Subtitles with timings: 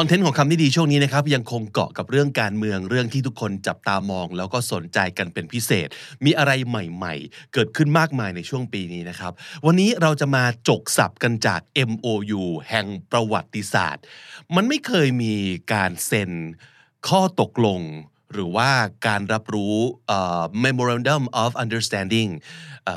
[0.00, 5.88] อนเทนต์ของคำนี้ดีช่วงนี้นะครับยังคงเกาะกับเรื่องการเมืองเรื่องที่ทุกคนจับตามอง แล้วก็สนใจกันเป็นพิเศษ
[6.24, 9.32] มีอะไรใหม่ๆ เกิดขึ้นมากมายในช่วงปีนี้นะครับ
[9.66, 11.60] วันนี้เราจะมาจกสับกันจาก
[11.90, 14.04] MOU แห่งประวัติศาสตร์
[14.54, 15.34] มันไม่เคยมี
[15.72, 16.30] การเซ็น
[17.08, 17.80] ข้อตกลง
[18.34, 18.70] หรือว่า
[19.06, 19.76] การรับรู้
[20.64, 22.30] memorandum of understanding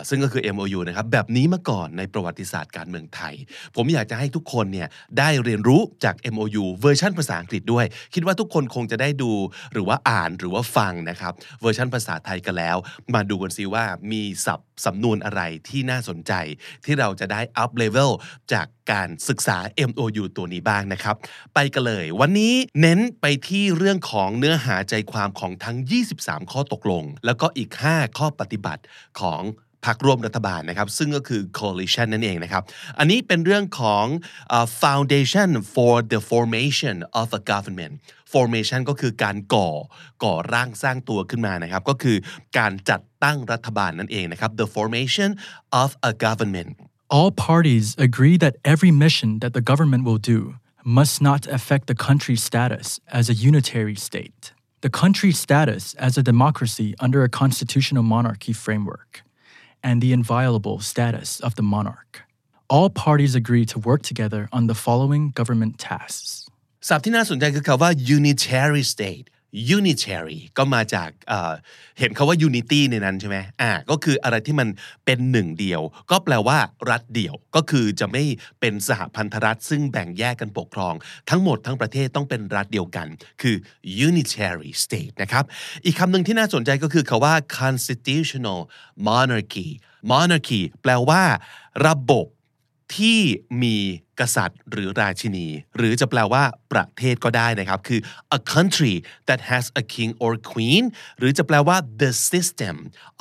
[0.10, 3.34] ซึ่งก็คือ MOU นะครับ แบบนี้มาก่อนในประวัติศาสตร์การเมืองไทย
[3.76, 9.32] ผมอยากจะให้ทุกคนเนี่ยได้เรียนรู้จาก MOU เวอร์ชันภาษาอังกฤษด้วย คิดว่าทุกคนคงจะได้ดู
[9.74, 12.77] หรือว่าอ่านหรือว่าฟังนะครับ เวอร์ชันภาษาไทยกันแล้ว
[13.13, 16.34] มาดูกันซิว่ามีศัพท์สำนวนอะไรที่น่าสนใจ
[16.85, 18.12] ที่เราจะได้อัพเลเวล
[18.54, 19.57] จากการศึกษา
[19.90, 21.16] MOU ตัวนี้บ้างนะครับ
[21.54, 25.77] ไปกันเลย วันนี้เน้นไปที่เรื่องของเนื้อหาใจความของทั้ง
[26.16, 28.84] 23 ข้อตกลง แล้วก็อีก 5 ข้อปฏิบัติ
[29.20, 29.41] ของ
[29.85, 32.63] พรรคร่วมรัฐบาลนะครับ ซึ่งก็คือ coalition นั่นเองนะครับ
[32.99, 34.05] อันนี้เป็นเรื่องของ
[34.84, 37.93] foundation for the formation of a government
[38.34, 39.70] formation ก็คือการก่อ
[40.23, 42.17] ก่อร่างสร้างตัวขึ้นมานะครับ ก็คือ
[42.57, 45.29] การจัดตั้งรัฐบาลนั่นเองนะครับ the formation
[45.84, 46.71] of a government
[47.17, 50.39] All parties agree that every mission that the government will do
[50.99, 52.87] must not affect the country's status
[53.20, 54.41] as a unitary state,
[54.81, 59.11] the country's status as a democracy under a constitutional monarchy framework,
[59.82, 62.13] and the inviolable status of the monarch.
[62.68, 66.32] All parties agree to work together on the following government tasks.
[66.88, 69.27] ศัพท์ที่น่าสนใจคือคำว่า unitary state
[69.78, 71.09] unitary ก็มาจาก
[72.00, 74.68] เห็นคาว่า unity ในนั้นใช่ไหมอ่าก็คืออะไรที่มัน
[75.06, 75.81] เป็นหนึ่งเดียว
[76.12, 76.57] ก็แปลว่า
[76.91, 78.23] รัฐเดียว ก็คือจะไม่
[78.59, 80.94] เป็นสหพันธรัฐ ซึ่งแบ่งแยกกันปกครอง
[81.29, 83.07] ทั้งหมดทั้งประเทศต้องเป็นรัฐเดียวกัน
[83.41, 83.55] คือ
[84.07, 85.44] unitary state นะครับ
[85.85, 88.59] อีกคำหนึ่งที่น่าสนใจก็คือคาว่า constitutional
[89.07, 89.69] monarchy
[90.11, 91.23] monarchy แปลว่า
[91.88, 92.28] ระบบ
[92.95, 93.19] ที่
[93.63, 93.78] มี
[94.19, 95.47] กษัตริย์ หรือราชินี
[95.78, 98.00] หรือจะแปลว่าประเทศก็ได้นะครับ คือ
[98.38, 98.96] a country
[99.28, 100.84] that has a king or queen
[101.18, 102.75] หรือจะแปลว่า the system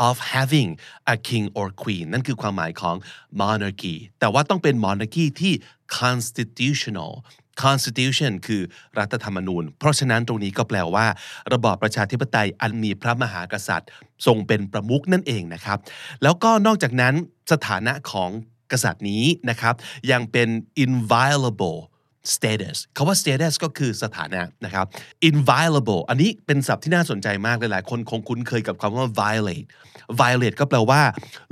[0.08, 0.70] of having
[1.14, 2.96] a king or queen นั่นคือความหมายของ
[3.40, 5.52] monarchy แต่ว่าต้องเป็น monarchy ที่
[5.98, 7.12] constitutional
[7.64, 8.62] constitution คือ
[8.98, 11.06] รัฐธรรมนูญ เพราะฉะนั้นตรงนี้ก็แปลว่า
[11.52, 13.90] ระบอบประชาธิปไตยอันมีพระมหากษัตริย์
[14.26, 15.78] ทรงเป็นประมุขนั่นเองนะครับ
[16.22, 17.14] แล้วก็นอกจากนั้น
[17.52, 18.30] สถานะของ
[18.72, 19.74] กษัตริย์นี้นะครับ
[20.10, 20.48] ยังเป็น
[20.84, 21.78] inviolable
[22.34, 24.86] status คาว่า status ก็คือสถานะนะครับ
[25.30, 29.68] inviolable อันนี้เป็นศัพท์ที่น่าสนใจมากหลายๆ คนคงคุ้นเคยกับคำว่า violate
[30.20, 31.02] violate ก็แปลว่า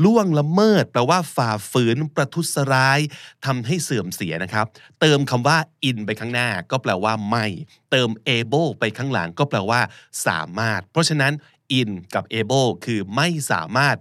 [0.05, 2.99] ล่วงละเมิด แปลว่าฝ่าฝืน ประทุษร้าย
[3.47, 4.67] ทำให้เสื่อมเสียนะครับ
[5.01, 5.57] เติมคำว่า
[5.89, 7.47] in ไปข้างหน้า ก็แปลว่าไม่
[7.91, 9.81] เติม able ไปข้างหลังก็แปลว่า
[10.27, 11.33] สามารถ เพราะฉะนั้น
[11.79, 13.97] in กับ able คือไม่สามารถ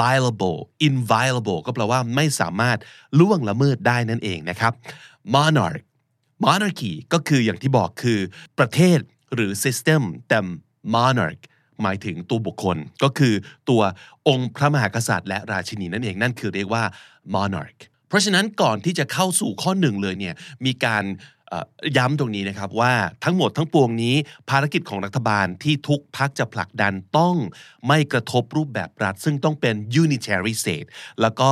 [0.00, 2.78] violable inviolable ก็แปลว่าไม่สามารถ
[3.18, 4.72] ล่วงละเมิดได้นั่นเองนะครับ
[5.34, 5.82] monarch
[6.44, 8.20] monarchy ก็คืออย่างที่บอกคือ
[8.58, 8.98] ประเทศ
[9.34, 10.38] หรือ system แต่
[10.94, 11.42] monarch
[11.82, 13.34] หมายถึงตัวบุคคลก็คือ
[13.68, 13.82] ตัว
[14.28, 16.84] องค์พระมหากษัตริย์และราชินีนั่นเองนั่นคือเรียกว่า
[17.34, 20.34] monarch เพราะฉะนั้นก่อนที่จะเข้าสู่ข้อหนึ่งเลยเนี่ย
[20.64, 21.04] มีการ
[21.96, 22.92] ย้ำตรงนี้นะครับว่า
[23.24, 24.16] ทั้งหมดทั้งปวงนี้
[24.50, 27.36] ภารกิจของรัฐบาลที่ทุกพักจะผลักดันต้อง
[27.86, 30.88] ไม่กระทบรูปแบบรัฐ ซึ่งต้องเป็น unitary state
[31.20, 31.50] แล้วก็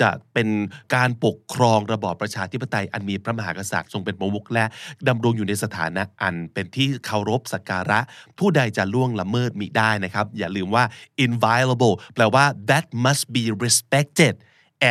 [0.00, 0.48] จะเป็น
[0.94, 4.64] การปกครองระบอบประชาธิปไตยอันมีพระมหากษัตริย์ทรงเป็นประมุขและ
[5.08, 8.00] ดำรงอยู่ในสถานะอันเป็นที่เคารพสักการะ
[8.38, 10.84] ผู้ใดจะล่วงละเมิดมิได้นะครับ อย่าลืมว่า
[11.26, 14.34] inviolable แปลว่า that must be respected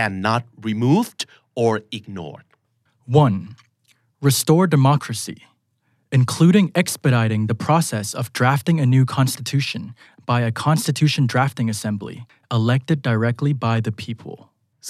[0.02, 1.20] and not removed
[1.62, 2.46] or ignored
[3.08, 3.73] 1.
[4.29, 5.39] Restore democracy,
[6.19, 9.83] including expediting the process of drafting a new constitution
[10.31, 12.17] by a constitution drafting assembly
[12.59, 14.37] elected directly by the people.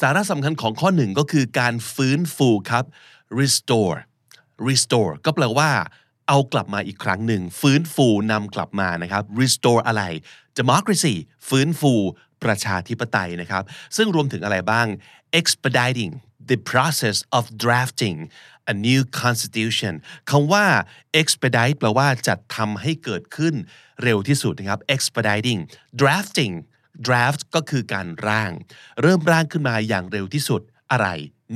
[0.01, 2.85] สาระสำคัญของข้อหนึ่งก็คือการฟื้นฟูครับ
[3.41, 3.99] restore
[4.69, 5.71] restore ก็แปลว่า
[6.29, 10.03] เอากลับมาอีกครั้งหนึ่ง ฟื้นฟูนำกลับมานะครับ restore อะไร
[10.59, 11.15] democracy
[11.49, 11.93] ฟื้นฟู
[12.45, 13.65] ประชาธิปไตยนะครับ
[13.97, 14.87] ซึ่งรวมถึงอะไรบ้าง
[15.41, 16.13] expediting
[16.51, 18.19] the process of drafting
[18.72, 19.94] a new constitution
[20.30, 20.66] คำว่า
[21.22, 23.56] expedite แปลว่าจัดทำให้เกิดขึ้น
[24.04, 25.60] เร็วที่สุดนะครับ expediting
[26.02, 26.54] drafting
[27.08, 28.52] draft ก็คือการร่าง
[29.02, 30.62] เริ่มร่างขึ้นมาอย่างเร็วที่สุด
[30.92, 31.08] อะไร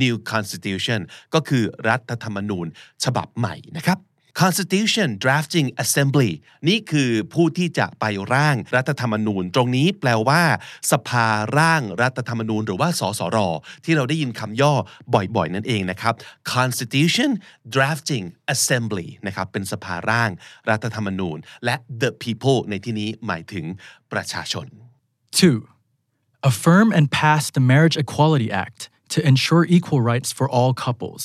[0.01, 1.00] new constitution
[1.33, 2.68] ก็คือรัฐธรรมนูญ
[3.04, 3.98] ฉบับใหม่นะครับ
[4.44, 6.31] Constitution Drafting Assembly
[6.68, 10.42] นี่คือผู้ที่จะไปร่างรัฐธรรมนูญ ตรงนี้แปลว่า
[10.92, 13.38] สภาร่างรัฐธรรมนูญ หรือว่าสสร
[13.86, 14.74] ที่เราได้ยินคำย่อ
[15.13, 16.13] บ่อยๆ นั่นเองนะครับ
[16.54, 17.31] Constitution
[17.75, 20.30] Drafting Assembly นะครับเป็นสภาร่าง
[20.69, 23.66] รัฐธรรมนูญ และ the people ในที่นี้หมายถึง
[24.12, 24.68] ประชาชน
[25.40, 26.50] 2.
[26.51, 28.81] Affirm and pass the Marriage Equality Act
[29.13, 31.22] to ensure equal rights for all couples,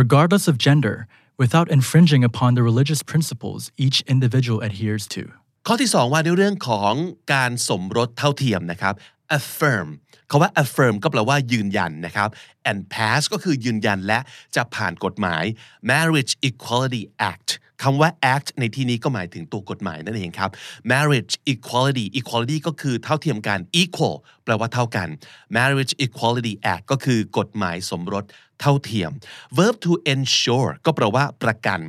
[0.00, 0.96] regardless of gender,
[1.41, 5.23] without infringing upon the religious principles each individual adheres to.
[5.67, 6.93] ข้อที่ 2 ว่าด้วยเรื่องของ
[7.33, 8.93] การสมรสเท่าเทียมนะครับ
[9.37, 9.89] affirm
[10.29, 12.29] คาว่า affirm ก็แปลว่ายืนยันนะครับ
[12.69, 14.19] and pass ก็คือยืนยันและ
[14.55, 15.43] จะผ่านกฎหมาย
[15.91, 17.49] marriage equality act
[17.82, 20.50] คำว่า act ในที่นี้ก็หมายถึงตัวกฎหมายนั่นเองครับ
[20.92, 25.08] marriage equality equality ก็คือเท่าเทียมกัน equal แปลว่าเท่ากัน
[25.56, 28.24] marriage equality act ก็คือกฎหมายสมรส
[28.60, 29.10] เท่าเทียม
[29.56, 31.80] verb to ensure ก็แปลว่าประกัน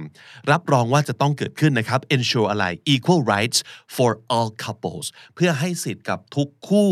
[0.51, 3.59] รับรองว่าจะต้องเกิดขึ้นนะครับ ensure อะไร equal rights
[3.95, 5.05] for all couples
[5.35, 6.89] เพื่อให้สิทธิ์กับทุกคู่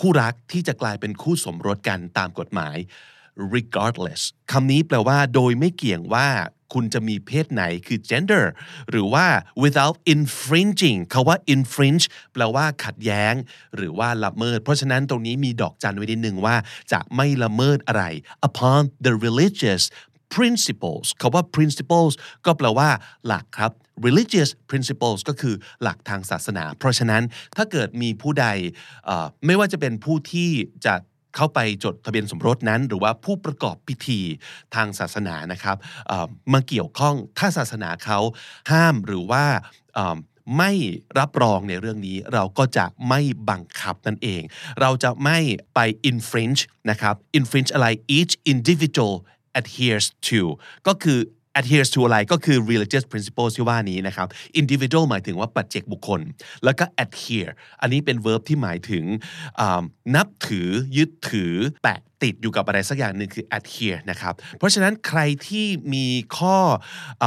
[0.00, 2.76] คู่รักที่จะกลายเป็นคู่สมรสกันตามกฎหมาย
[3.54, 4.22] regardless
[4.52, 6.28] คำนี้แปลว่าโดยไม่เกี่ยงว่า
[6.72, 8.44] คุณจะมีเพศไหนคือ gender
[8.90, 9.26] หรือว่า
[9.62, 13.34] without infringing คาว่า infringe แปลว่าขัดแย้ง
[13.76, 16.56] หรือว่าละเมิด เพราะฉะนั้นตรงนี้มีดอกจันไว้นิดนึงว่า
[16.92, 18.04] จะไม่ละเมิดอะไร
[18.48, 19.82] upon the religious
[20.34, 22.12] principles คาว่า principles
[22.46, 22.88] ก็แปลว่า
[23.26, 23.72] หลักครับ
[24.06, 27.22] religious principles ก็คือหลักทางศาสนา เพราะฉะนั้น
[27.56, 28.46] ถ้าเกิดมีผู้ใด
[29.46, 30.50] ไม่ว่าจะเป็นผู้ที่
[30.86, 30.94] จะ
[31.36, 34.20] เข้าไปจดทะเบียนสมรสนั้น หรือว่าผู้ประกอบพิธี
[34.74, 35.76] ทางศาสนานะครับ
[36.52, 38.18] มาเกี่ยวข้องถ้าศาสนาเขา
[38.70, 39.44] ห้ามหรือว่า
[40.58, 40.72] ไม่
[41.18, 43.20] รับรองในเรื่องนี้เราก็จะไม่
[43.50, 44.42] บังคับนั่นเอง
[44.80, 45.38] เราจะไม่
[45.74, 47.86] ไป infringe นะครับ infringe อะไร
[48.18, 49.14] each individual
[49.60, 50.40] adheres to
[50.86, 51.18] ก็คือ
[51.60, 54.26] adheres to อะไรก็คือ religious principles ที่ว่านี้นะครับ
[54.60, 56.20] individual หมายถึงว่าปัจเจกบุคคล
[56.64, 59.04] แล้วก็ adhere อันนี้เป็น verb ที่หมายถึง
[60.16, 66.06] นับถือยึดถือแปะติดอยู่กับอะไรสักอย่างหนึ่งคือ adhere นะครับ เพราะฉะนั้นใครที่มี
[66.38, 66.56] ข้อ
[67.24, 67.26] อ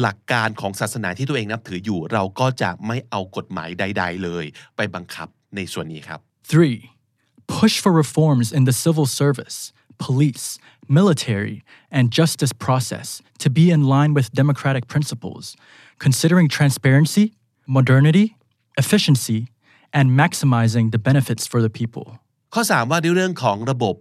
[0.00, 4.44] หลักการของศาสนาที่ตัวเองนับถืออยู่ เราก็จะไม่เอากฎหมายใด ๆ เลย
[4.76, 6.20] ไปบังคับในส่วนนี้ครับ
[6.50, 7.56] 3.
[7.60, 9.58] Push for reforms in the civil service,
[9.97, 10.45] police,
[10.87, 15.55] military, and justice process to be in line with democratic principles,
[15.99, 17.33] considering transparency,
[17.67, 18.35] modernity,
[18.77, 19.47] efficiency,
[19.93, 22.05] and maximizing the benefits for the people.
[22.53, 23.95] ข้อ 3 ว่าด้วยเรื่องของระบบ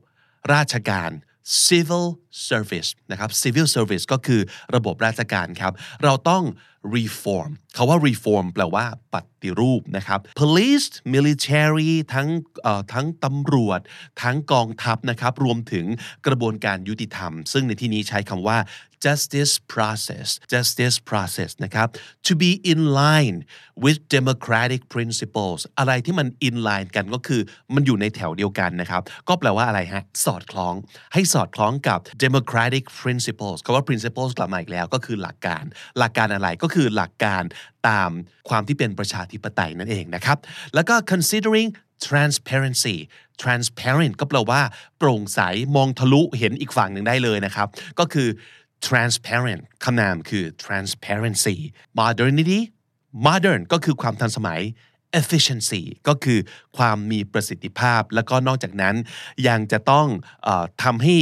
[0.55, 1.11] ราชการ
[1.68, 2.06] civil
[2.50, 4.42] service นะครับ civil service ก็คือ
[4.76, 6.44] ระบบราชการครับ เราต้อง
[6.98, 12.30] reform คาว่า reform แปลว่าปฏิรูปนะครับ police military ทั้ง
[12.94, 13.80] ทั้งตำรวจ
[14.22, 15.86] ทั้งกองทัพนะครับ รวมถึง
[16.28, 18.58] กระบวนการยุติธรรม ซึ่งในที่นี้ใช้คำว่า
[19.06, 21.88] justice process justice process นะครับ
[22.28, 23.38] to be in line
[23.84, 27.42] with democratic principles อะไรที่มัน in line กันก็คือ
[27.74, 30.74] มันอยู่ในแถวเดียวกันนะครับ ก็แปลว่าอะไรฮะ สอดคล้อง
[31.14, 35.64] ให้สอดคล้องกับ democratic principles คำว่า principles กลับมาอีกแล้วก็คือหลักการ
[36.00, 37.44] หลักการอะไรก็คือหลักการ
[37.90, 38.12] ตาม
[38.50, 40.38] ความที่เป็นประชาธิปไตยนั่นเองนะครับ
[40.76, 41.70] แล้วก็ considering
[42.08, 42.98] transparency
[43.44, 44.62] transparent ก็แปลว่า
[44.98, 45.40] โปร่งใส
[45.76, 47.68] มองทะลุเห็นอีกฝั่งหนึ่งได้เลยนะครับ
[48.00, 48.28] ก็คือ
[48.88, 51.58] transparent คำนามคือ transparency
[52.00, 52.60] modernity
[53.28, 54.62] modern ก็คือความทันสมัย
[55.20, 56.40] efficiency ก็คือ
[56.78, 58.96] ความมีประสิทธิภาพ แล้วก็นอกจากนั้น
[59.48, 60.08] ยังจะต้อง
[60.48, 60.50] อ
[60.84, 61.18] ทำให้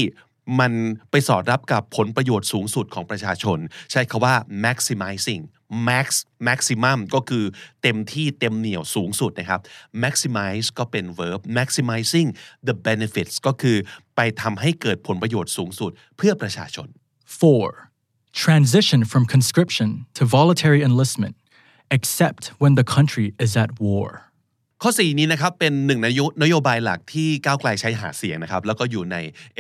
[0.60, 0.74] มัน
[1.12, 3.60] ไปสอดรับกับผลประโยชน์สูงสุดของประชาชน
[3.92, 4.36] ใช้คาว่า
[4.66, 5.44] maximizing
[5.88, 6.08] max
[6.48, 7.46] maximum ก็คือ
[7.82, 9.62] เต็มที่เต็มเหนี่ยวสูงสุดนะครับ
[10.04, 12.30] maximize ก็เป็น verb maximizing
[12.68, 13.78] the benefits ก็คือ
[14.16, 16.88] ไปทำให้เกิดผลประโยชน์สูงสุดเพื่อประชาชน
[17.34, 17.90] 4.
[18.32, 21.36] Transition from conscription to voluntary enlistment,
[21.90, 24.08] except when the country is at war.
[24.86, 26.08] ข้อ 4 นี้นะครับเป็นหนึ่งน
[26.44, 29.18] นโยบายหลักที่ก้าวไกลใช้หาเสียงนะครับแล้วก็อยู่ใน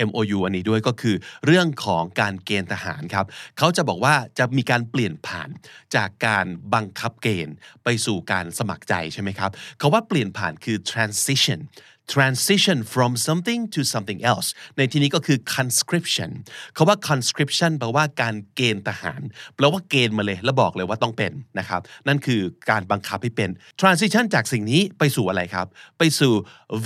[0.07, 1.15] MOU อันนี้ด้วยก็คือ
[1.45, 3.25] เรื่องของการเกณฑ์ทหารครับ
[3.57, 5.49] เขาจะบอกว่าจะมีการเปลี่ยนผ่าน
[5.95, 11.59] จากการบังคับเกณฑ์ไปสู่การสมัครใจใช่ไหมครับเขาว่าเปลี่ยนผ่านคือ transition
[12.07, 16.31] transition from something to something else ในที่นี้ก็คือ conscription
[16.73, 19.21] เขาว่า conscription แปลว่าการเกณฑ์ทหาร
[19.55, 23.49] แปลว่าเกณฑ์มาเลย แล้วบอกเลยว่าต้องเป็นนะครับ นั่นคือการบังคับให้เป็น
[23.81, 25.67] transition จากสิ่งนี้ไปสู่อะไรครับ
[25.97, 26.33] ไปสู่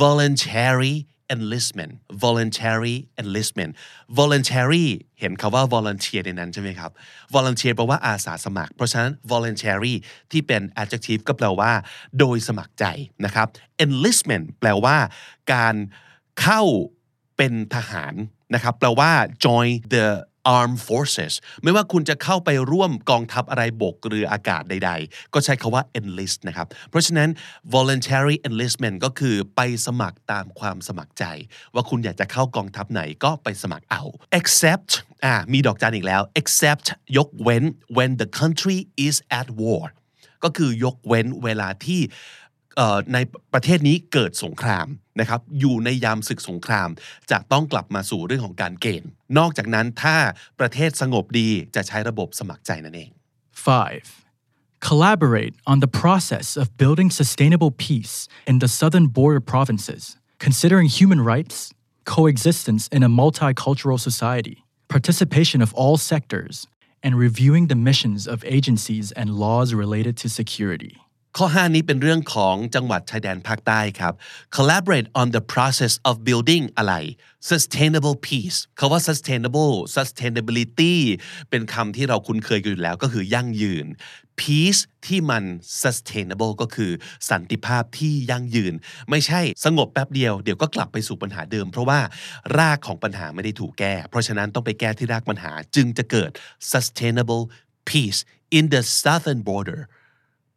[0.02, 0.96] voluntary
[1.36, 1.94] enlistment
[2.24, 3.72] voluntary enlistment
[4.20, 4.88] voluntary
[5.20, 6.92] เห็นคาว่า volunteer ในนั้นใช่ไหมครับ
[7.36, 9.94] volunteer แปลว่าอาสาสมัคร เพราะฉะนั้น voluntary
[10.32, 11.72] ที่เป็น adjective ก็แปลว่า
[12.20, 12.86] โดยสมัครใจ
[13.26, 13.48] นะครับ
[13.86, 14.98] enlistment แปลว่า
[15.54, 15.76] การ
[16.42, 16.62] เข้า
[17.38, 18.14] เป็นทหาร
[18.54, 19.12] นะครับ แปลว่า
[19.46, 20.08] join the
[20.56, 27.30] armed forces ไม่ว่าคุณจะเข้าไปร่วมกองทัพอะไรบกเรืออากาศใด ๆ ก็ใช้คาว่า enlist นะครับ เพราะฉะนั้น
[27.76, 31.26] voluntary enlistment ก็คือไปสมัครตามความสมัครใจ
[31.74, 34.04] ว่าคุณอยากจะเข้ากองทัพไหนก็ไปสมัครเอา
[34.40, 34.90] except
[35.26, 36.86] อ่ามีดอกจันอีกแล้ว except
[37.18, 37.64] ยกเว้น
[37.98, 38.78] when the country
[39.08, 39.84] is at war
[40.44, 42.02] ก็คือยกเว้นเวลาที่
[43.14, 43.18] ใน
[43.54, 44.88] ประเทศนี้เกิดสงคราม
[45.20, 46.90] นะครับอยู่ในยามศึกสงคราม
[47.32, 50.16] จะต้องกลับมาสู่เรื่องของการเกณฑ์ นอกจากนั้นถ้า
[50.60, 53.10] ประเทศสงบดีจะใช้ระบบสมัครใจนั่นเอง
[53.66, 54.88] 5.
[54.90, 58.16] Collaborate on the process of building sustainable peace
[58.50, 60.04] in the southern border provinces,
[60.46, 61.74] considering human rights,
[62.06, 64.58] coexistence in a multicultural society,
[64.88, 66.68] participation of all sectors,
[67.04, 70.94] and reviewing the missions of agencies and laws related to security.
[71.42, 74.14] ข้อ 5 นี้เป็นเรื่องของจังหวัดชายแดนภาคใต้ครับ
[74.56, 76.94] collaborate on the process of building อะไร
[77.50, 80.96] sustainable peace คาว่า sustainable sustainability
[81.50, 83.86] เป็นคำที่เราคุ้นเคยกันอยู่แล้วก็คือยั่งยืน
[84.42, 85.44] peace ที่มัน
[85.82, 86.92] sustainable ก็คือ
[87.30, 88.74] สันติภาพที่ยั่งยืน
[89.10, 92.00] ไม่ใช่สงบแป๊บเดียวเดี๋ยวก็กลับไปสู่ปัญหาเดิม เพราะว่า
[92.58, 96.32] รากของปัญหาไม่ได้ถูกแก้ เพราะฉะนั้นต้องไปแก้ที่รากปัญหาจึงจะเกิด
[96.72, 97.44] sustainable
[97.90, 98.20] peace
[98.58, 99.82] in the southern border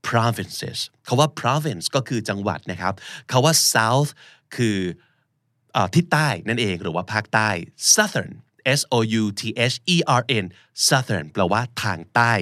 [0.09, 2.95] provinces คาว่า province ก็คือจังหวัดนะครับ
[3.31, 4.11] คาว่า south
[4.57, 4.79] คือ
[5.77, 7.49] อที่ใต้นั่นเองหรือว่าภาคใต้
[7.95, 8.33] southern
[8.79, 9.43] S O U T
[9.73, 10.45] H E R N
[10.89, 12.33] southern แปลว่าทางใต้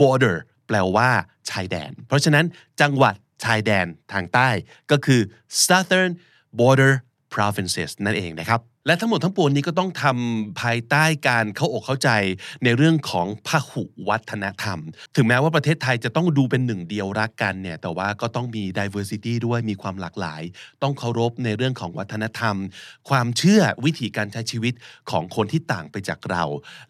[0.00, 0.36] border
[0.66, 1.10] แปลว่า
[1.50, 2.44] ชายแดน เพราะฉะนั้น
[2.80, 4.48] จังหวัดชายแดนทางใต้
[4.90, 5.20] ก็คือ
[5.66, 6.12] southern
[6.60, 6.92] border
[7.34, 12.10] provinces นั่นเองนะครับ และทั้งหมดทั้งปวงนี้ก็ต้องทำภายใต้การเข้าอกเข้าใจ
[12.64, 14.78] ในเรื่องของพหุวัฒนธรรม
[15.16, 20.42] ถึงแม้ว่าประเทศไทยจะต้องดูเป็นหนึ่งเดียวรักกันเนี่ยแต่ว่าก็ต้องมี diversity ด้วยมีความหลากหลาย
[20.82, 22.56] ต้องเคารพในเรื่องของวัฒนธรรม
[23.08, 24.74] ความเชื่อวิธีการใช้ชีวิต
[25.10, 26.44] ของคนที่ต่างไปจากเรา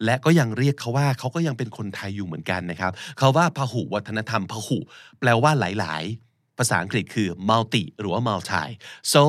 [0.05, 4.77] และก็ยังเรียกเขาว่าเขาก็ยังเป็นคนไทยอยู่เหมือนกันนะครับเขาว่าพหุวัฒนธรรมพหุ
[5.19, 6.26] แปลว่าหลาย ๆ
[6.57, 8.67] ภาษาอังกฤษคือ multi หรือว่า multi
[9.13, 9.21] so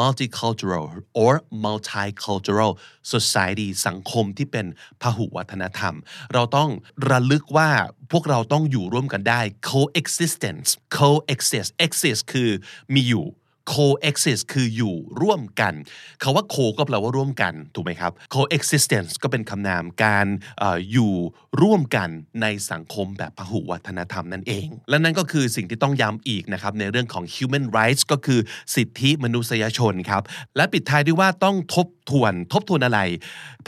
[0.00, 0.86] multicultural
[1.22, 1.32] or
[1.64, 2.72] multicultural
[3.12, 4.66] society สังคมที่เป็น
[5.02, 5.94] พหุวัฒนธรรม
[6.32, 6.70] เราต้อง
[7.10, 7.70] ระลึกว่า
[8.12, 9.40] พวกเราต้องอยู่ร่วมกันได้
[9.70, 12.50] coexistence coexist exist คือ
[12.94, 13.26] มีอยู่
[13.74, 15.74] coexist คืออยู่ร่วมกัน
[16.22, 20.26] คาว่า co ก็แปลว่าร่วมกัน ถูกไหมครับ coexistence ก็เป็นคำนามการ
[20.62, 21.14] ออยู่
[21.62, 22.08] ร่วมกัน
[22.42, 28.40] ในสังคมแบบพหุวัฒนธรรมนั่นเอง และนั่นก็คือสิ่งที่ต้องย้ำอีกนะครับ ในเรื่องของ human rights ก็คือ
[28.74, 30.22] สิทธิมนุษยชนครับ
[30.56, 33.00] และปิดท้ายด้วยว่าต้องทบ ทวน ทบทวนอะไร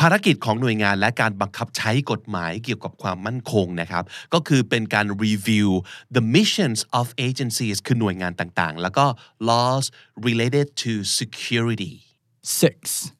[0.00, 4.04] ภารกิจของหน่วยงานและการบังคับใช้กฎหมายเกี่ยวกับความมั่นคงนะครับ
[4.34, 5.68] ก็คือเป็นการ review
[6.16, 9.06] the missions of agencies คือหน่วยงานต่างๆ แล้วก็
[9.50, 9.86] laws
[10.28, 11.94] related to security
[12.42, 13.12] 6.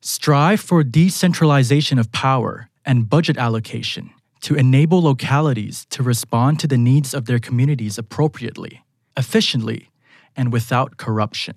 [0.00, 2.54] Strive for decentralization of power
[2.90, 4.04] and budget allocation
[4.40, 8.82] to enable localities to respond to the needs of their communities appropriately,
[9.16, 9.90] efficiently,
[10.34, 11.56] and without corruption.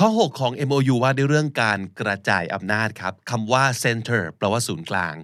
[0.00, 5.14] ข้อ 6 ของ MOU ว่าด้วยเรื่องการกระจายอำนาจครับคำว่า center แปลว่าศูนย์กลาง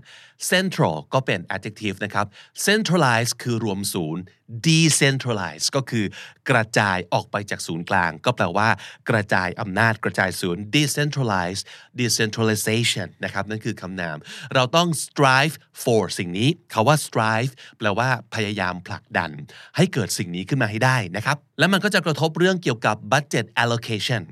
[0.50, 2.26] central ก็เป็น adjective นะครับ
[2.66, 4.22] centralize คือรวมศูนย์
[4.66, 6.04] decentralize ก็คือ
[6.50, 8.68] กระจายออกไปจากศูนย์กลาง ก็แปลว่า
[9.10, 11.60] กระจายอำนาจกระจายศูนย์ decentralize
[12.00, 14.16] decentralization นะครับนั่นคือคำนาม
[14.54, 19.30] เราต้อง strive for สิ่งนี้คาว่า strive แปลว่าพยายามผลักดัน
[19.76, 24.24] ให้เกิดสิ่งนี้ขึ้นมาให้ได้นะครับ และมันก็จะกระทบเรื่องเกี่ยวกับ budget allocation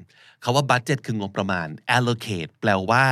[0.42, 3.04] คาว่า budget คืองบประมาณ allocate แปลว่า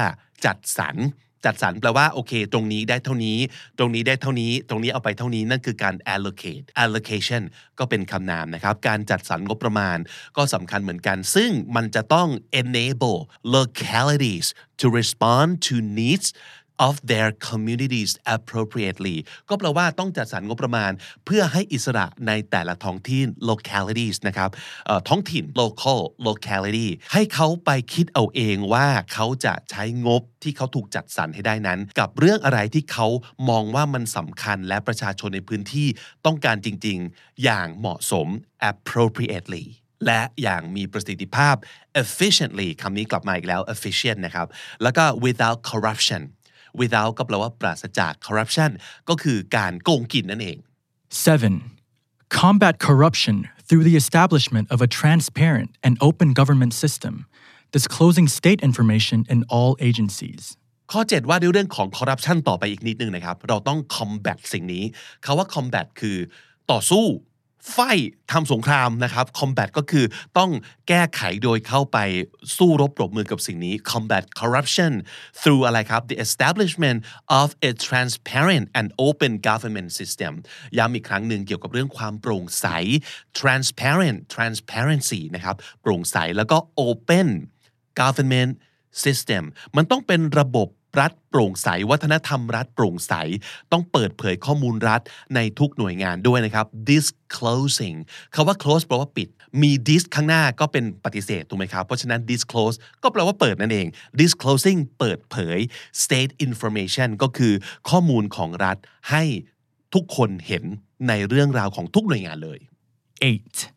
[0.44, 0.96] จัดสรร
[1.44, 3.38] จัดสรรแปลว่าโอเค ตรงนี้ได้เท่านี้
[3.78, 7.42] ตรงนี้ได้เท่านี้ ตรงนี้เอาไปเท่านี้นั่นคือการ allocate allocation
[7.78, 9.98] ก็เป็นคำนามนะครับ การจัดสรรงบประมาณ
[10.36, 12.28] ก็สำคัญเหมือนกัน ซึ่งมันจะต้อง
[12.60, 13.18] enable
[13.56, 14.46] localities
[14.80, 16.28] to respond to needs
[16.88, 19.16] of their communities appropriately
[19.48, 20.92] ก็แปลว่าต้องจัดสรรงบประมาณ
[21.24, 24.50] เพื่อให้อิสระในแต่ละท้องที่ localities นะครับ
[25.08, 33.06] ท้องถิ่น local locality ให้เขาไปคิดเอาเองว่าเขาจะใช้งบที่เขาถูกจัดสรรให้ได้นั้น กับเรื่องอะไรที่เขา
[33.48, 35.88] มองว่ามันสำคัญและประชาชนในพื้นที่
[36.26, 38.26] ต้องการจริง ๆ อย่างเหมาะสม
[38.70, 39.66] appropriately
[40.06, 41.56] และอย่างมีประสิทธิภาพ
[42.02, 44.46] efficiently คำนี้กลับมาอีกแล้ว efficient นะครับ
[44.82, 46.22] แล้วก็ without corruption
[46.80, 48.70] without ก็แปลว่าปราศจาก corruption
[49.08, 50.58] ก็คือการโกงกินนั่นเอง
[51.10, 52.40] 7.
[52.40, 57.14] Combat corruption through the establishment of a transparent and open government system,
[57.76, 60.42] disclosing state information in all agencies.
[60.92, 64.84] ข้อ 7 ว่าด้วยเรื่องของ corruption ต่อไปอีกนิดนึงนะครับ เราต้อง combat สิ่งนี้
[65.24, 66.16] คาว่า combat คือ
[66.70, 67.04] ต่อสู้
[67.72, 67.78] ไฟ
[68.32, 70.04] ทำสงครามนะครับ combat ก็คือ
[70.38, 70.50] ต้อง
[70.88, 71.98] แก้ไขโดยเข้าไป
[72.56, 74.92] สู้รบปรบมือกับสิ่งนี้ combat corruption
[75.40, 76.98] through อะไรครับ the establishment
[77.40, 80.32] of a transparent and open government system
[80.78, 82.66] ย้ำอีกครั้งหนึ่งเกี่ยวกับเรื่องความโปร่งใส
[83.40, 86.56] transparent transparency นะครับโปร่งใสแล้วก็
[86.86, 87.28] open
[88.00, 88.52] government
[89.04, 89.42] system
[89.76, 90.68] มันต้องเป็นระบบ
[91.00, 93.12] รัฐโปร่งใส วัฒนธรรมรัฐโปร่งใส
[93.72, 95.00] ต้องเปิดเผยข้อมูลรัฐ
[95.34, 97.96] ในทุกหน่วยงานด้วยนะครับ disclosing
[98.34, 99.28] คาว่า close แปลว่าปิด
[99.62, 103.86] มี dis ข้างหน้าก็เป็นปฏิเสธถูกไหมครับ เพราะฉะนั้น disclose ก็แปลว่าเปิดนั่นเอง
[104.20, 105.58] disclosing เปิดเผย
[106.02, 107.52] state information ก็คือ
[107.88, 108.76] ข้อมูลของรัฐ
[109.10, 109.22] ให้
[109.94, 110.64] ทุกคนเห็น
[111.08, 112.58] ในเรื่องราวของทุกหน่วยงานเลย
[113.22, 113.70] 8.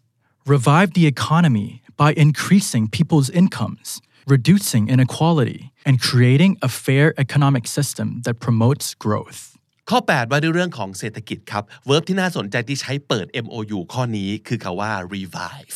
[0.55, 1.69] Revive the economy
[2.01, 3.88] by increasing people's incomes,
[4.35, 5.59] reducing inequality,
[5.89, 9.41] and creating a fair economic system that promotes growth.
[9.89, 15.75] ข้อ 8 ว่าด้วยเรื่องของเศรษฐกิจครับ verb ที่น่าสนใจที่ใช้เปิด MOU ข้อนี้คือคาว่า revive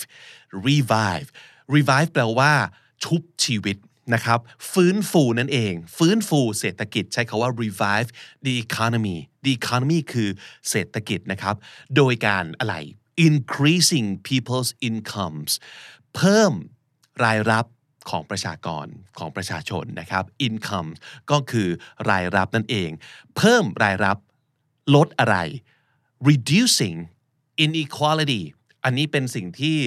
[0.67, 1.27] revive
[1.75, 2.53] revive แปลว่า
[3.03, 3.77] ชุบชีวิต
[4.13, 4.39] นะครับ
[4.72, 8.10] ฟื้นฟูนั่นเอง ฟื้นฟูเศรษฐกิจใช้คาว่า revive
[8.46, 10.29] the economy the economy คือ
[10.70, 11.55] เศรษฐกิจนะครับ
[11.96, 12.75] โดยการอะไร
[13.27, 15.51] increasing people's incomes
[16.15, 16.51] เพิ่ม
[17.24, 17.65] รายรับ
[18.10, 18.86] ของประชากร
[19.19, 20.89] ของประชาชนนะครับ income
[21.31, 21.67] ก็คือ
[22.10, 22.89] รายรับนั่นเอง
[23.38, 24.17] เพิ่มรายรับ
[24.95, 25.38] ลดอะไร
[26.29, 26.98] reducing
[27.63, 28.43] inequality
[28.86, 29.77] อันนี้เป็นสิ่งที่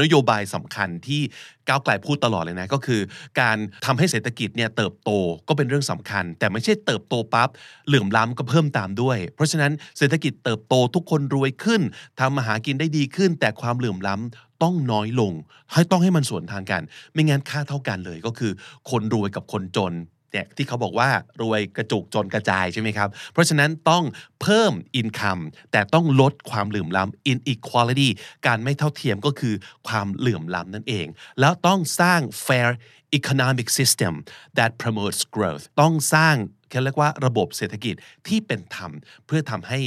[0.00, 1.22] นโยบายสำคัญที่
[1.68, 3.00] ก้าวไกลพูดตลอดเลยนะ ก็คือ
[3.40, 3.56] การ
[3.86, 5.10] ทำให้เศรษฐกิจเนี่ยเติบโต
[5.48, 7.48] ก็เป็นเรื่องสำคัญ แต่ไม่ใช่เติบโตปั๊บ
[7.86, 11.82] เหลื่อมล้ำก็เพิ่มตามด้วย เพราะฉะนั้นเศรษฐกิจเติบโตทุกคนรวยขึ้น
[12.20, 15.32] ทำมาหากินได้ดีขึ้น แต่ความเหลื่อมล้ำ ต้องน้อยลง
[15.72, 18.52] ให้ต้องให้มันสวนทางกัน ไม่งั้นค่าเท่ากันเลยก็คือ
[18.90, 19.94] คนรวยกับคนจน
[20.32, 21.08] เนี่ยที่เขาบอกว่า
[21.42, 24.04] รวยกระจุกจนกระจายใช่ไหมครับ เพราะฉะนั้นต้อง
[24.42, 28.08] เพิ่ม income แต่ต้องลดความเหลื่อมล้ำ inequality
[28.46, 29.54] การไม่เท่าเทียมก็คือ
[29.88, 31.06] ความเหลื่อมล้ำนั่นเอง
[31.40, 32.70] แล้วต้องสร้าง fair
[33.18, 34.14] economic system
[34.58, 36.34] that promotes growth ต้องสร้าง
[36.70, 37.94] เขาเรียกว่าระบบเศรษฐกิจ
[38.26, 38.90] ที่เป็นธรรม
[39.26, 39.80] เพื่อทำให้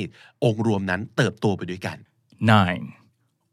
[0.43, 1.97] องค์รวมนั้นเติบโตไปด้วยกัน
[2.51, 3.00] 9.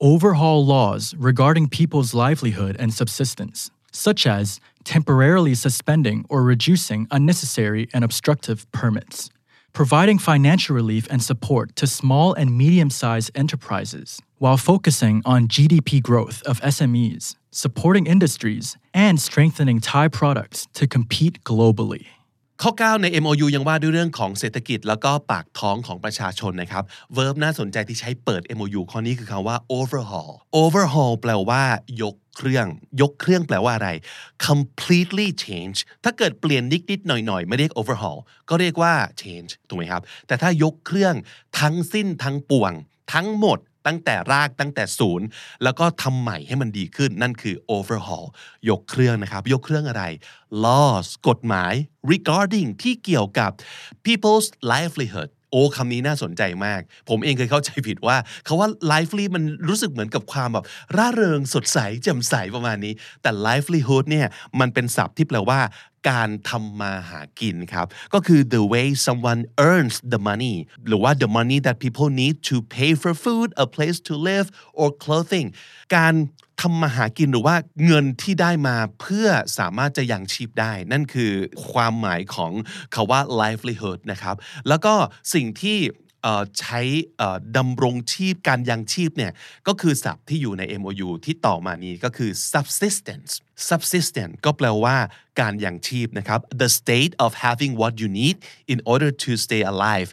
[0.01, 8.05] Overhaul laws regarding people's livelihood and subsistence, such as temporarily suspending or reducing unnecessary and
[8.05, 9.29] obstructive permits,
[9.73, 16.01] providing financial relief and support to small and medium sized enterprises, while focusing on GDP
[16.01, 22.07] growth of SMEs, supporting industries, and strengthening Thai products to compete globally.
[22.63, 26.85] ข้อ 9 ใน MOU ยังว่าด้วยเรื่องของเศรษฐกิจแล้วก็ปากท้องของประชาชนนะครับ
[27.17, 31.63] verb น่าสนใจที่ใช้เปิด MOU ข้อนี้คือคำว่า overhaul overhaul แปลว่า
[32.03, 32.67] ยกเครื่อง
[33.01, 33.91] ยกเครื่องแปลว่าอะไร
[34.47, 38.19] completely change ถ้าเกิดเปลี่ยนนิดๆหน่อยๆไม่เรียก overhaul
[38.49, 38.93] ก็เรียกว่า
[39.23, 41.15] change ถูกไหมครับ แต่ถ้ายกเครื่อง
[41.61, 42.73] ทั้งสิ้นทั้งปวง
[43.15, 43.59] ทั้งหมด
[43.89, 45.27] ตั้งแต่รากตั้งแต่ศูนย์
[45.63, 48.27] แล้วก็ทำใหม่ให้มันดีขึ้นนั่นคือ overhaul
[48.69, 50.05] ยกเครื่องนะครับ ยกเครื่องอะไร
[50.65, 51.73] laws กฎหมาย
[52.13, 53.51] regarding ที่เกี่ยวกับ
[54.05, 60.65] people's livelihood โอ้คำนี้น่าสนใจมาก ผมเองเคยเข้าใจผิดว่าคาว่า lively มันรู้สึกเหมือนกับความแบบ
[60.97, 64.27] ร่าเริงสดใสแจ่มใสประมาณนี้ แต่ livelihood เนี่ย
[64.61, 65.61] มันเป็นศัพท์ที่แปลว่า
[66.11, 70.57] การทำมาหากินครับ ก็คือ the way someone earns the money
[70.87, 74.49] หรือว่า the money that people need to pay for food a place to live
[74.81, 75.47] or clothing
[75.97, 76.15] การ
[76.61, 81.33] ทำมาหากินหรือว่าเงินที่ได้มาเพื่อสามารถจะยังชีพได้ นั่นคือ
[81.71, 82.53] ความหมายของ
[82.95, 84.37] คาว่า livelihood นะครับ
[84.69, 84.95] แล้วก็
[85.35, 85.79] สิ่งที่
[86.61, 86.81] ใช้
[87.57, 89.33] ดำรงชีพการยังชีพเนี่ย
[89.69, 93.31] ก็คือศัพท์ที่อยู่ใน MOU ที่ต่อมานี้ก็คือ subsistence
[93.69, 94.97] subsistence ก็แปลว่า
[95.41, 98.37] การยังชีพนะครับ the state of having what you need
[98.73, 100.09] in order to stay alive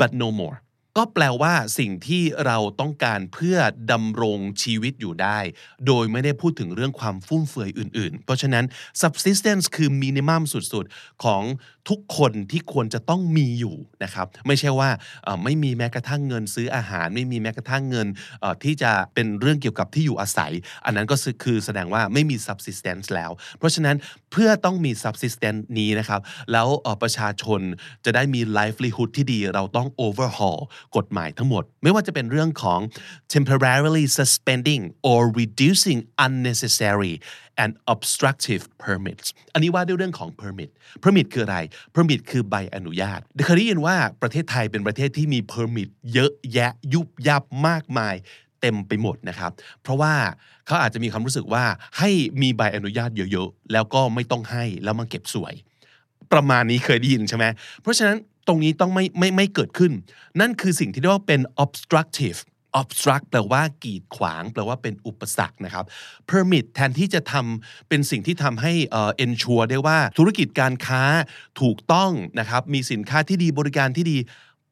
[0.00, 0.56] but no more
[0.96, 3.56] ก็แปลว่าสิ่งที่เราต้องการเพื่อ
[3.92, 5.38] ดำรงชีวิตอยู่ได้
[5.86, 8.64] โดยไม่ได้พูดถึงเรื่องความฟุ่มเฟือยอื่นๆ เพราะฉะนั้น
[9.02, 11.42] subsistence คือ minimum สุดๆ ของ
[11.90, 14.90] ทุกคนที่ควรจะต้องมีอยู่นะครับ ไม่ใช่ว่า
[15.44, 18.06] ไม่มีแม้กระทั่งเงินซื้ออาหาร ไม่มีแม้กระทั่งเงิน
[18.64, 20.52] ที่จะเป็นเรื่องเกี่ยวกับที่อยู่อาศัย
[20.84, 23.96] อันนั้นก็คือแสดงว่าไม่มี subsistence แล้ว เพราะฉะนั้น
[24.32, 26.20] เพื่อต้องมี subsistence นี้นะครับ
[26.52, 26.68] แล้ว
[27.02, 27.60] ประชาชน
[28.04, 30.60] จะได้มี livelihood ที่ดีเราต้อง overhaul
[30.96, 32.80] กฎหมายทั้งหมด ไม่ว่าจะเป็นเรื่องของ
[33.34, 37.14] temporarily suspending or reducing unnecessary
[37.62, 40.70] and obstructive permits อันนี้ว่าด้วยเรื่องของ permit
[41.02, 41.58] permit คืออะไร
[41.94, 48.14] permit คือใบอนุญาตเคยได้ยินว่าประเทศไทยเป็นประเทศที่มี permit เยอะแยะยุบยับมากมาย
[48.60, 50.14] เต็มไปหมดนะครับ เพราะว่า
[50.66, 51.64] เขาอาจจะมีความรู้สึกว่า
[51.98, 52.10] ให้
[52.42, 55.54] มีใบอนุญาตเยอะๆ แล้วก็ไม่ต้องให้แล้วมาเก็บสวย
[56.32, 57.44] ประมาณนี้เคยได้ยินใช่ไหม
[57.82, 59.92] เพราะฉะนั้นตรงนี้ต้องไม่ไม่ไม่เกิดขึ้น
[60.40, 62.38] นั่นคือสิ่งที่เรียกว่าเป็น obstructive
[62.80, 65.84] obstruct แปลว่ากีดขวาง แปลว่าเป็นอุปสรรคนะครับ
[66.30, 68.72] permit แทนที่จะทำเป็นสิ่งที่ทำให้
[69.24, 71.02] ensure ได้ว่าธุรกิจการค้า
[71.60, 74.18] ถูกต้องนะครับ มีสินค้าที่ดีบริการที่ดี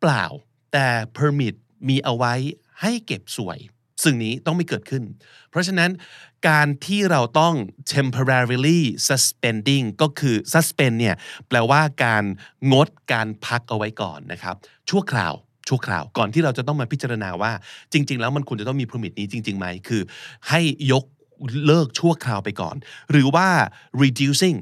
[0.01, 0.25] เปล่า
[0.73, 1.55] แต่ permit
[1.89, 2.35] มีเอาไว้
[2.81, 3.59] ให้เก็บสวย
[4.03, 5.03] ซึ่งนี้ต้องไม่เกิดขึ้น
[5.51, 5.91] เพราะฉะนั้น
[6.49, 7.55] การที่เราต้อง
[7.95, 11.17] temporarily suspending ก็คือ suspend เนี่ย
[11.49, 12.25] แปลว่าการ
[12.73, 14.57] งดการพักเอาไว้ก่อนนะครับ
[14.91, 15.35] ชั่วคราว
[15.68, 17.52] ชั่วคราว ก่อนที่เราจะต้องมาพิจารณาว่า
[17.92, 20.02] จริง ๆ แล้วมันควรจะต้องมี permit นี้จริงๆไหมคือ
[20.48, 20.61] ให้
[20.92, 21.04] ยก
[21.66, 22.76] เลิกชั่วคราวไปก่อน
[23.11, 23.48] หรือว่า
[24.02, 24.59] reducing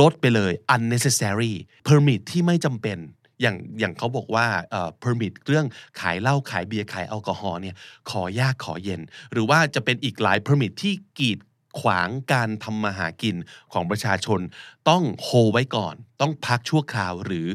[0.00, 1.52] ลดไปเลย unnecessary
[1.86, 2.98] permit ที่ไม่จำเป็น
[3.42, 5.66] อย่างอย่างเขาบอกว่าเอ่อ permit เรื่อง
[6.00, 7.76] ขายเหล้าขายเบียร์ขายแอลกอฮอล์เนี่ย
[8.10, 9.00] ขอยากขอเย็น
[9.32, 11.38] หรือว่าจะเป็นอีกหลาย permit ที่กีด
[11.80, 13.36] ขวางการทำมาหากิน
[13.72, 14.40] ของประชาชน
[14.88, 17.46] ต้องโฮไว้ก่อน ต้องพักชั่วคราวหรือ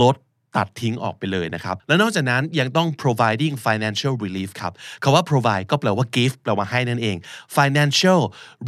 [0.00, 0.16] ลด
[0.56, 7.16] ตัดทิ้งออกไปเลยนะครับ และนอกจากนั้นยังต้อง providing financial relief ครับคาว่า provide ก็แปลว่า give แปลว่าให้นั่นเอง
[7.56, 8.20] financial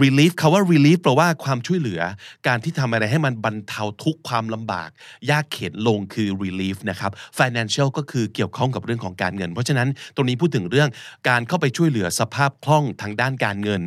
[0.03, 2.01] relief คาว่า relief แปลว่าความช่วยเหลือ
[2.46, 4.88] การที่ทำอะไรให้มันบรรเทาทุกความลำบาก
[5.31, 10.88] ยากเข็นลงคือ relief นะครับ financial ก็คือเกี่ยวข้องกับเรื่องของการเงิน เพราะฉะนั้นตรงนี้พูดถึงเรื่อง
[11.29, 13.81] การเข้าไปช่วยเหลือสภาพคล่องทางด้านการเงิน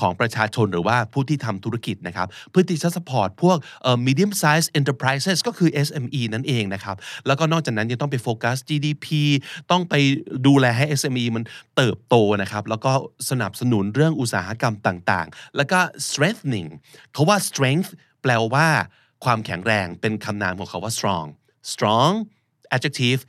[0.00, 3.56] ของประชาชนหรือว่าผู้ที่ทำธุรกิจนะครับเพื่อที่จะ support พวก
[4.06, 9.06] medium size enterprises ก็คือ SME นั่นเองนะครับแล้วก็นอกจากนั้นยังต้องไปโฟกัส GDP
[9.70, 9.94] ต้องไป
[10.46, 11.44] ดูแลให้ SME มัน
[11.76, 12.92] เติบโตนะครับ แล้วก็
[13.30, 15.78] สนับสนุนเรื่องอุตสาหกรรมต่างๆ แล้วก็
[16.08, 16.68] strengthening
[17.12, 17.90] เขาว่า strength
[18.22, 18.68] แปลว่า
[19.24, 21.26] ความแข็งแรงเป็นคำนามของเขาว่า strong
[21.72, 22.12] strong
[22.74, 23.20] adjective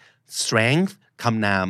[0.41, 1.67] strength คำนาม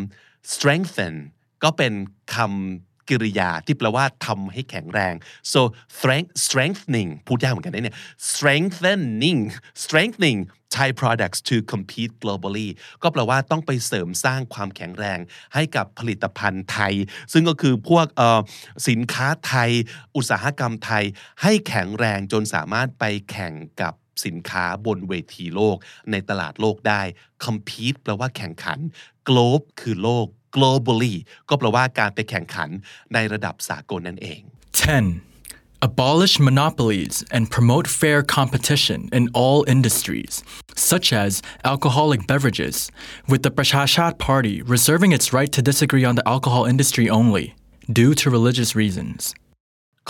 [0.53, 1.15] strengthen
[1.63, 1.93] ก็เป็น
[2.36, 5.13] คำ กริยาที่แปลว่าทำให้แข็งแรง
[5.53, 5.61] so
[5.95, 7.97] strength strengthening พูดยากเหมือนกันนะเนี่ย
[8.29, 9.41] strengthening
[9.83, 10.39] strengthening
[10.75, 12.69] Thai products to compete globally
[13.03, 15.19] ก็แปลว่าต้องไปเสริมสร้างความแข็งแรง
[15.53, 16.93] ให้กับผลิตภัณฑ์ไทย
[17.33, 18.05] ซึ่งก็คือพวก
[18.89, 19.71] สินค้าไทย
[20.15, 21.03] อุตสาหกรรมไทย
[21.41, 23.93] ให้แข็งแรงจนสามารถไปแข่งกับ
[24.25, 25.77] สินค้าบนเวทีโลก
[26.11, 27.01] ในตลาดโลกได้
[27.45, 28.79] compete แปลว่าแข่งขัน
[29.27, 31.15] globe คือโลก globally
[31.49, 32.69] ก็แปลว่าการไปแข่งขัน
[33.13, 34.39] ในระดับสากลนั่นเอง
[34.73, 35.21] 10.
[35.89, 40.33] Abolish monopolies and promote fair competition in all industries,
[40.75, 41.31] such as
[41.71, 42.75] alcoholic beverages,
[43.31, 47.45] with the Prashashat Party reserving its right to disagree on the alcohol industry only,
[47.99, 49.19] due to religious reasons.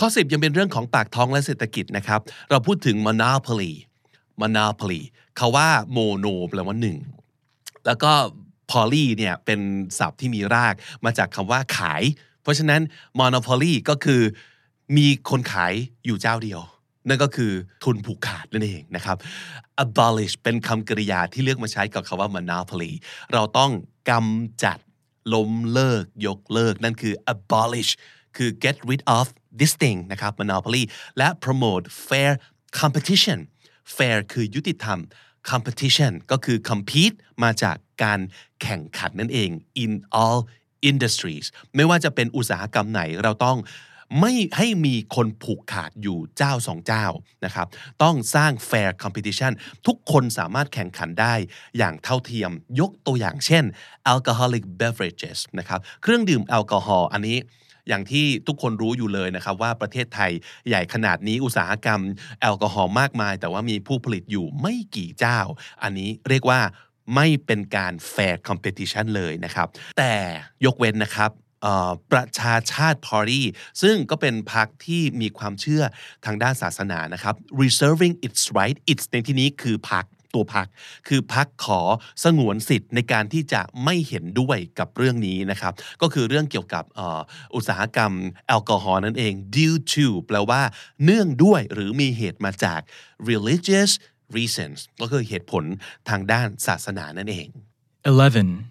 [0.02, 2.20] ้อ10ยังเป็นเรื่องของปากท้องและเศรษฐกิจนะครับ
[2.50, 3.72] เราพูดถึง monopoly
[4.42, 5.00] monopoly
[5.38, 6.98] คาว่า mono แปลว่าหนึ่ง
[7.86, 8.12] แล้วก็
[8.70, 9.60] poly เนี่ยเป็น
[9.98, 12.02] ศัพท์ที่มีรากมาจากคำว่าขาย
[12.42, 12.82] เพราะฉะนั้น
[13.20, 14.22] monopoly ก็คือ
[14.96, 15.74] มีคนขาย
[16.06, 16.60] อยู่เจ้าเดียว
[17.08, 17.52] นั่นก็คือ
[17.84, 19.16] ทุนผูกขาดนั่นเองนะครับ
[19.84, 22.92] abolish เป็นคำกริยาที่เลือกมาใช้กับคำว่า monopoly
[23.32, 23.70] เราต้อง
[24.10, 24.78] กำจัด
[25.34, 27.90] ล้มเลิก ยกเลิก นั่นคือ abolish
[28.36, 29.26] คือ get rid of
[29.60, 30.82] this thing นะครับ monopoly
[31.18, 32.32] และ promote fair
[32.80, 33.38] competition
[33.96, 34.98] fair คือยุติธรรม
[35.50, 38.20] competition ก็คือ compete มาจากการ
[38.62, 39.50] แข่งขันนั่นเอง
[39.84, 40.40] in all
[40.90, 41.46] industries
[41.76, 43.58] ไม่ว่าจะเป็นอุตสาหกรรมไหนเราต้อง
[44.20, 47.06] ไม่ให้มีคนผูกขาดอยู่เจ้าสองเจ้า
[47.44, 47.66] นะครับ
[48.02, 49.52] ต้องสร้าง fair competition
[49.86, 51.34] ทุกคนสามารถแข่งขันได้
[51.78, 53.64] อย่างเท่าเทียม ยกตัวอย่างเช่น
[54.12, 57.38] alcoholic beverages นะครับ เครื่องดื่มแอลกอฮอล์อันนี้
[57.88, 60.30] อย่างที่ทุกคนรู้อยู่เลยนะครับว่าประเทศไทย
[60.68, 62.00] ใหญ่ขนาดนี้อุตสาหกรรม
[62.40, 65.38] แอลกอฮอล์มากมาย แต่ว่ามีผู้ผลิตอยู่ไม่กี่เจ้า
[65.82, 66.60] อันนี้เรียกว่า
[67.14, 70.12] ไม่เป็นการ fair competition เลยนะครับ แต่
[70.64, 71.30] ยกเว้นนะครับ
[72.12, 73.42] ประชาชาติ Party
[73.82, 75.82] ซึ่งก็เป็นพรรคที่มีความเชื่อ
[76.24, 80.66] ทางด้านศาสนานะครับ reserving its right its ในที่นี้คือพรรค ตัวพัก
[81.08, 81.80] คือพักขอ
[82.24, 87.20] สงวนสิทธิ์ในการที่จะไม่เห็นด้วยกับเรื่องนี้นะครับ ก็คือเรื่องเกี่ยวกับออ
[87.54, 88.12] อุตสาหกรรม
[88.48, 90.62] แอลกอฮอล์นั่นเอง due to แปลว่า
[91.04, 92.80] เนื่องด้วยหรือมีเหตุมาจาก
[93.30, 93.90] religious
[94.36, 95.64] reasons ก็คือเหตุผล
[96.08, 97.48] ทางด้านศาสนานั่นเอง
[98.04, 98.64] 11.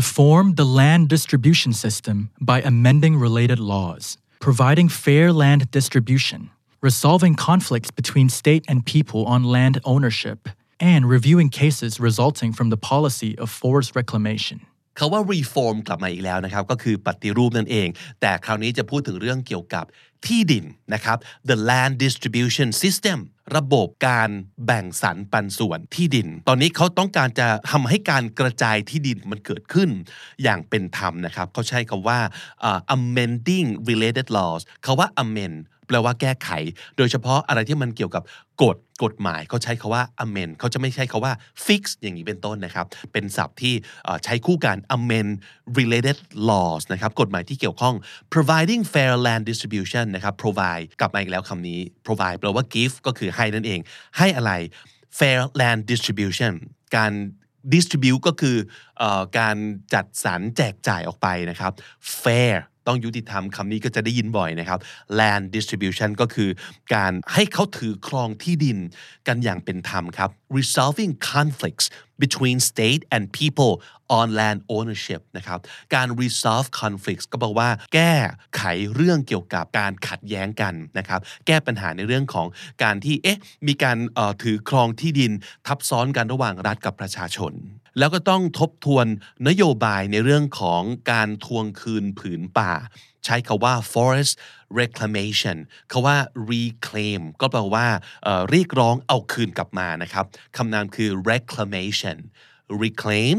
[0.00, 4.04] Reform the land distribution system by amending related laws,
[4.38, 6.40] providing fair land distribution,
[6.88, 10.48] resolving conflicts between state and people on land ownership,
[10.82, 14.58] and reviewing cases resulting from the policy of forest reclamation.
[14.96, 17.88] เขาว่า reform กลับมาอีกแล้วนะครับก็คือปฏิรูปนั่นเอง
[18.20, 19.84] แต่คราวนี้จะพูดถึงเรื่องเกี่ยวกับ
[20.26, 20.64] ที่ดิน
[20.94, 21.18] นะครับ
[21.50, 23.18] the land distribution system
[23.56, 24.30] ระบบการ
[24.66, 29.90] แบ่งสรรปันส่วนที่ดิน ตอนนี้เขาต้องการจะทำให้การกระจายที่ดินมันเกิดขึ้น
[30.42, 32.18] อย่างเป็นธรรมนะครับเขาใช้คำว่า
[32.64, 35.58] อ่า amending related laws เขาว่า amend
[35.94, 36.50] ลว่าแก้ไข
[36.96, 38.22] โดยเฉพาะอะไรที่มันเกี่ยวกับ
[38.62, 41.32] กฎกฎหมายเขาใช้คาว่า amend เขาจะไม่ใช้คาว่า
[41.66, 43.74] fix อย่างนี้เป็นต้นนะครับ เป็นศัพท์ที่
[44.24, 45.32] ใช้คู่กัน amend
[45.78, 47.94] related laws นะครับกฎหมายที่เกี่ยวข้อง
[48.34, 53.80] providing fair land distribution นะครับ provide กลับมาอีกแล้วคำนี้ provide แปลว่า give ก็คือให้นั่นเอง
[54.18, 54.52] ให้อะไร
[55.18, 56.52] fair land distribution
[56.96, 57.12] การ
[57.74, 58.56] distribute ก็คือ
[59.02, 59.04] อ
[59.38, 59.56] การ
[59.94, 61.72] จัดสรรแจกจ่ายออกไปนะครับ
[62.22, 64.78] fair ต้องยุติธรรมคำนี้ก็จะได้ยินบ่อยนะครับ
[65.18, 66.50] land distribution ก็คือ
[66.94, 68.78] การให้เขาถือครองที่ดิน
[69.26, 71.86] กันอย่างเป็นธรรมครับ resolving conflicts
[72.22, 73.72] between state and people
[74.18, 75.58] on land ownership นะครับ
[75.94, 78.14] การ resolve conflicts ก็บอกว่าแก้
[78.56, 78.62] ไข
[78.94, 82.46] เรื่องเกี่ยวกับการขัดแย้งกันนะครับ แก้ปัญหาในเรื่องของ
[82.82, 83.98] การที่เอ๊ะมีการ
[84.42, 85.32] ถือครองที่ดิน
[85.66, 87.54] ทับซ้อนกันระหว่างรัฐกับประชาชน
[87.98, 89.06] แล้วก็ต้องทบทวน
[89.48, 92.72] นโยบายในเรื่องของการทวงคืนผืนป่า
[93.24, 94.34] ใช้คาว่า forest
[94.80, 95.56] reclamation
[95.92, 96.16] คาว่า
[96.50, 97.86] reclaim ก็แปลว่า
[98.50, 100.24] เรียกร้องเอาคืนกลับมานะครับ
[100.56, 102.16] คำนามคือ reclamation
[102.82, 103.36] reclaim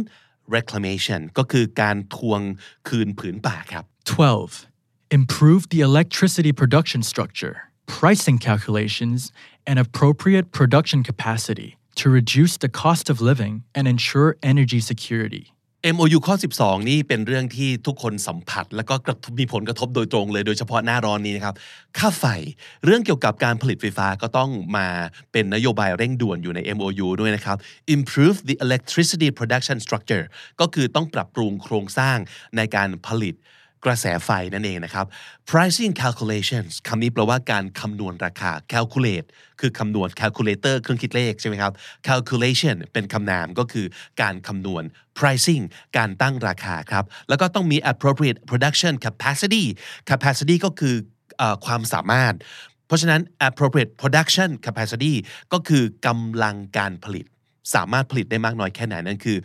[0.56, 2.42] reclamation ก็คือการทวง
[2.90, 3.84] คืนผืนป่าครับ
[4.18, 7.56] 12 improve the electricity production structure
[7.98, 9.20] pricing calculations
[9.70, 15.46] and appropriate production capacity to reduce the cost of living and ensure energy security
[15.96, 18.94] MOU ข้อ 12 นี่เป็นเรื่องที่ทุกคนสัมผัส แล้วก็
[19.40, 21.56] มีผลกระทบโดยตรงเลยโดยเฉพาะหน้าร้อนนี้นะครับ
[21.98, 22.26] ค่าไฟ
[22.86, 24.88] เรื่องเกี่ยวกับการผลิตไฟฟ้าก็ต้องมา
[25.32, 27.58] เป็นนโยบายเร่งด่วนอยู่ใน MOU ด้วยนะครับ
[27.96, 30.26] improve the electricity production structure
[30.60, 32.18] ก็คือต้องปรับปรุงโครงสร้าง
[32.58, 33.36] ในการผลิต
[33.86, 35.06] กระแสไฟนั่นเองนะครับ
[35.50, 39.28] pricing calculations คำนี้แปลว่าการคำนวณราคา calculate
[39.60, 41.74] คือคำนวณ calculator เครื่องคิดเลขใช่ไหมครับ
[42.08, 43.86] calculation เป็นคำนามก็คือ
[44.22, 44.84] การคำนวณ
[45.18, 45.64] pricing
[45.98, 49.64] การตั้งราคาครับ แล้วก็ต้องมี appropriate production capacity
[50.10, 50.96] capacity ก็คือ
[51.42, 52.36] อความสามารถ
[52.88, 55.14] เพราะฉะนั้น appropriate production capacity
[55.54, 57.26] ก็คือกำลังการผลิต
[57.74, 59.38] สามารถผลิตได้มากน้อยแค่ไหนนั่นคือ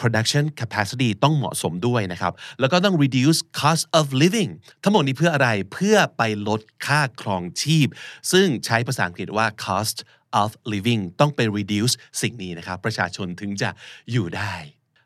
[0.00, 4.50] production capacity ต้องเหมาะสมด้วยนะครับ แล้วก็ต้อง reduce cost of living
[4.82, 7.88] ทั้งหมดนี้เพื่ออะไรเพื่อไปลดค่าครองชีพ
[8.32, 9.96] ซึ่งใช้ภาษาอังกฤษว่า cost
[10.42, 13.70] of living ต้องไป reduce สิ่งนี้นะครับ ประชาชนถึงจะ
[14.12, 14.54] อยู่ได้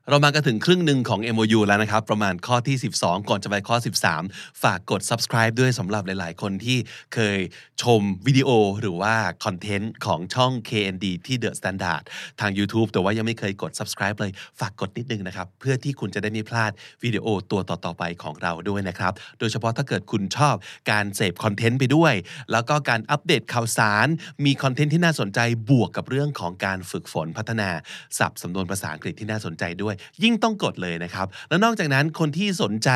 [0.08, 3.76] เรามากันถึงครึ่งหนึ่งของ MOU แล้วนะครับ ประมาณข้อที่ 12 ก่อนจะไปข้อ
[4.18, 6.78] 13 ฝากกด subscribe ด้วยสำหรับหลาย ๆ คนที่
[7.14, 7.38] เคย
[7.82, 12.02] ชมวิดีโอหรือว่าคอนเทนต์ของช่อง KND ที่ The Standard
[12.40, 16.72] ทาง YouTube แต่ว่ายังไม่เคยกด subscribe เลย ฝากกดนิดนึงนะครับ เพื่อที่คุณจะได้ไม่พลาด
[17.04, 20.54] วิดีโอตัวต่อ ๆ ไปของเราด้วยนะครับ โดยเฉพาะถ้าเกิดคุณชอบ
[20.90, 22.14] การเสพคอนเทนต์ไปด้วย
[22.52, 24.06] แล้วก็การอัปเดตข่าวสาร
[24.44, 27.70] มีคอนเทนต์ที่น่าสนใจบวกกับเรื่องของการฝึกฝนพัฒนา
[28.18, 29.89] ศัพท์สำนวนภาษาอังกฤษที่น่าสนใจด้วย
[30.22, 32.90] ยิ่งต้องกดเลยนะครับ แล้วนอกจากนั้นคนที่สนใจ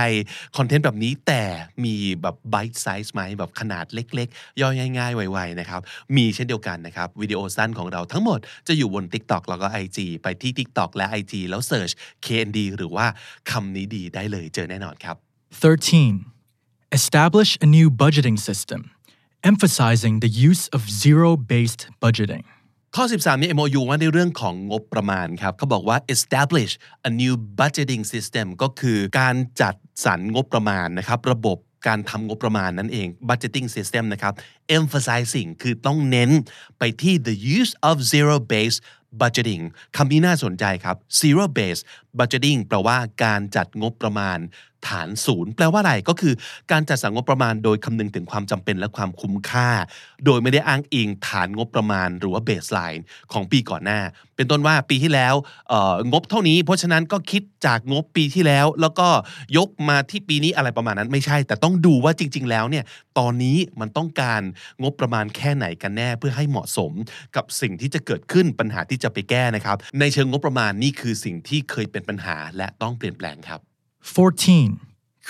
[0.57, 1.43] คอนเทนต์แบบนี้แต่
[1.85, 5.81] มีแบบ bite size ไหมแบบขนาดเล็ก ๆ ย่อยง่ายๆ ไวๆนะครับ
[6.17, 11.93] มีเช่นเดียวกันนะครับ วิดีโอสั้นของเราทั้งหมดจะอยู่บน TikTok แล้วก็ IG ไปที่ TikTok และ IG แล้ว search
[12.25, 13.07] KND หรือว่า
[13.51, 15.17] คำนี้ดีได้เลยเจอแน่นอนครับ
[15.63, 18.81] 13 establish a new budgeting system
[19.51, 22.45] emphasizing the use of zero-based budgeting
[22.99, 26.73] ข้อ 13นี่ MOU ว่าในเรื่องของงบประมาณครับเขาบอกว่า establish
[27.09, 34.35] a new budgeting system ก็คือการจัดสรรงบประมาณนะครับ ระบบการทำงบประมาณนั่นเอง budgeting system นะครับ
[34.79, 36.31] emphasizing คือต้องเน้น
[36.79, 38.81] ไปที่ the use of zero based
[39.21, 39.63] budgeting
[39.97, 41.83] คำนี้น่าสนใจครับ zero based
[42.19, 44.39] budgeting แปลว่าการจัดงบประมาณ
[44.89, 46.35] ฐานศูนย์แปลว่าอะไรก็คือ
[46.73, 49.69] การจัดสรรงบประมาณโดยคำนึงถึงความจำเป็นและความคุ้มค่า
[50.25, 54.01] โดยไม่ได้อ้างอิงฐานงบประมาณหรือว่าเบสไลน์ของปีก่อนหน้า
[54.37, 55.35] เป็นต้นว่าปีที่แล้ว
[56.13, 59.09] งบเท่านี้ เพราะฉะนั้นก็คิดจากงบปีที่แล้ว แล้วก็
[59.57, 62.85] ยกมาที่ปีนี้อะไรประมาณนั้นไม่ใช่ แต่ต้องดูว่าจริง ๆ แล้วเนี่ย
[63.19, 64.43] ตอนนี้มันต้องการ
[64.83, 66.93] งบประมาณแค่ไหนกันแน่เพื่อให้เหมาะสม
[67.37, 73.61] กับสิ่งที่จะเกิดขึ้นปัญหาที่จะไปแก้นะครับในเชิงงบประมาณนี่คือสิ่งที่เคยเป็นปัญหาและต้องเปลี่ยนแปลงครับ
[74.17, 74.81] 14.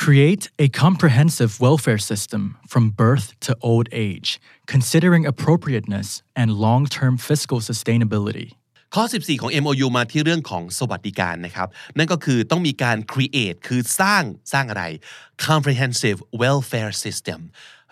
[0.02, 4.28] Create a comprehensive welfare system from birth to old age,
[4.66, 6.08] considering appropriateness
[6.40, 8.48] and long term fiscal sustainability.
[8.94, 14.84] ข้อ 14 ของ MOU มาที่เรื่องของสวัสดิการนะครับ นั่นก็คือต้องมีการ create คือสร้างสร้างอะไร
[15.46, 17.40] comprehensive welfare system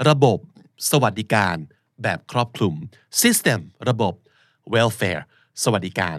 [0.09, 0.39] ระบบ
[0.91, 1.57] สวัสดิการ
[2.03, 2.75] แบบครอบคลุม
[3.23, 4.15] system ระบบ
[4.75, 5.23] welfare
[5.65, 6.17] สวัสดิการ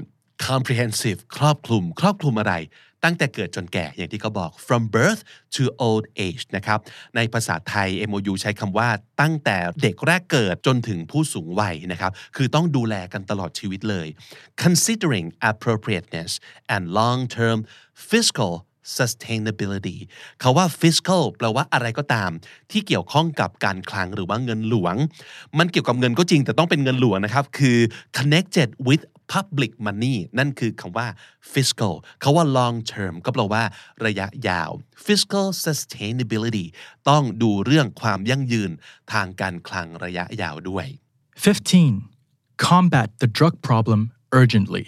[0.48, 2.56] comprehensive ครอบคลุม ครอบคลุมอะไร
[3.04, 5.22] ตั้งแต่เกิดจนแก่อย่างที่เขาบอก from birth
[5.56, 6.80] to old age นะครับ
[7.16, 8.90] ในภาษาไทย MOU ใช้คำว่า
[9.22, 14.08] ตั้งแต่เด็กแรกเกิดจนถึงผู้สูงวัยนะครับ คือต้องดูแลกันตลอดชีวิตเลย
[14.64, 16.32] considering appropriateness
[16.74, 17.58] and long-term
[18.10, 18.54] fiscal
[18.98, 19.98] sustainability
[20.42, 22.32] คาว่า fiscal แปลว่าอะไรก็ตาม
[22.72, 24.96] ที่เกี่ยวข้องกับการคลังหรือว่าเงินหลวง
[25.60, 27.78] มันเกี่ยวกับเงินก็จริงแต่ต้องเป็นเงินหลวงนะครับ คือ
[28.18, 31.08] connected with public money นั่นคือคำว่า
[31.54, 33.64] fiscal คาว่า long term ก็แปลว่า
[34.06, 34.72] ระยะยาว
[35.06, 36.66] fiscal sustainability
[37.10, 38.72] ต้องดูเรื่องความยั่งยืน
[39.14, 40.86] ทางการคลังระยะยาวด้วย
[41.36, 42.68] 15.
[42.68, 44.02] Combat the drug problem
[44.42, 44.86] urgently.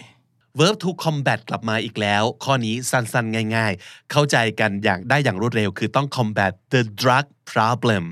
[0.59, 8.03] verb to combat กลับมาอีกแล้ว ข้อนี้สั้นๆ ง่ายๆ เข้าใจกันอย่างได้อย่างรวดเร็ว คือต้อง combat the drug problem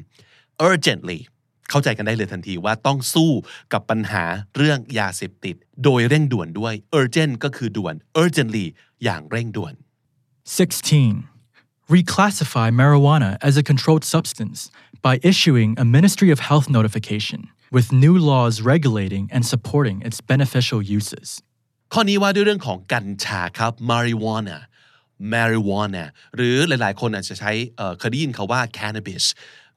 [0.70, 1.20] urgently
[1.76, 3.32] เข้าใจกันได้เลยทันทีว่าต้องสู้
[3.74, 4.24] กับปัญหา
[4.58, 8.66] เรื่องยาเสพติด โดยเร่งด่วนด้วย urgent ก็คือด่วน urgently
[9.04, 9.74] อย่างเร่งด่วน
[10.46, 11.94] 16.
[11.96, 14.60] Reclassify marijuana as a controlled substance
[15.08, 17.40] by issuing a Ministry of Health notification
[17.76, 21.28] with new laws regulating and supporting its beneficial uses.
[21.94, 24.58] ข้อนี้ว่าด้วยเรื่องของกัญชาครับ marijuana
[25.34, 26.06] marijuana
[26.36, 29.24] หรือหลายๆ คนอาจจะใช้เอ่อเคยได้ยินคาว่า cannabis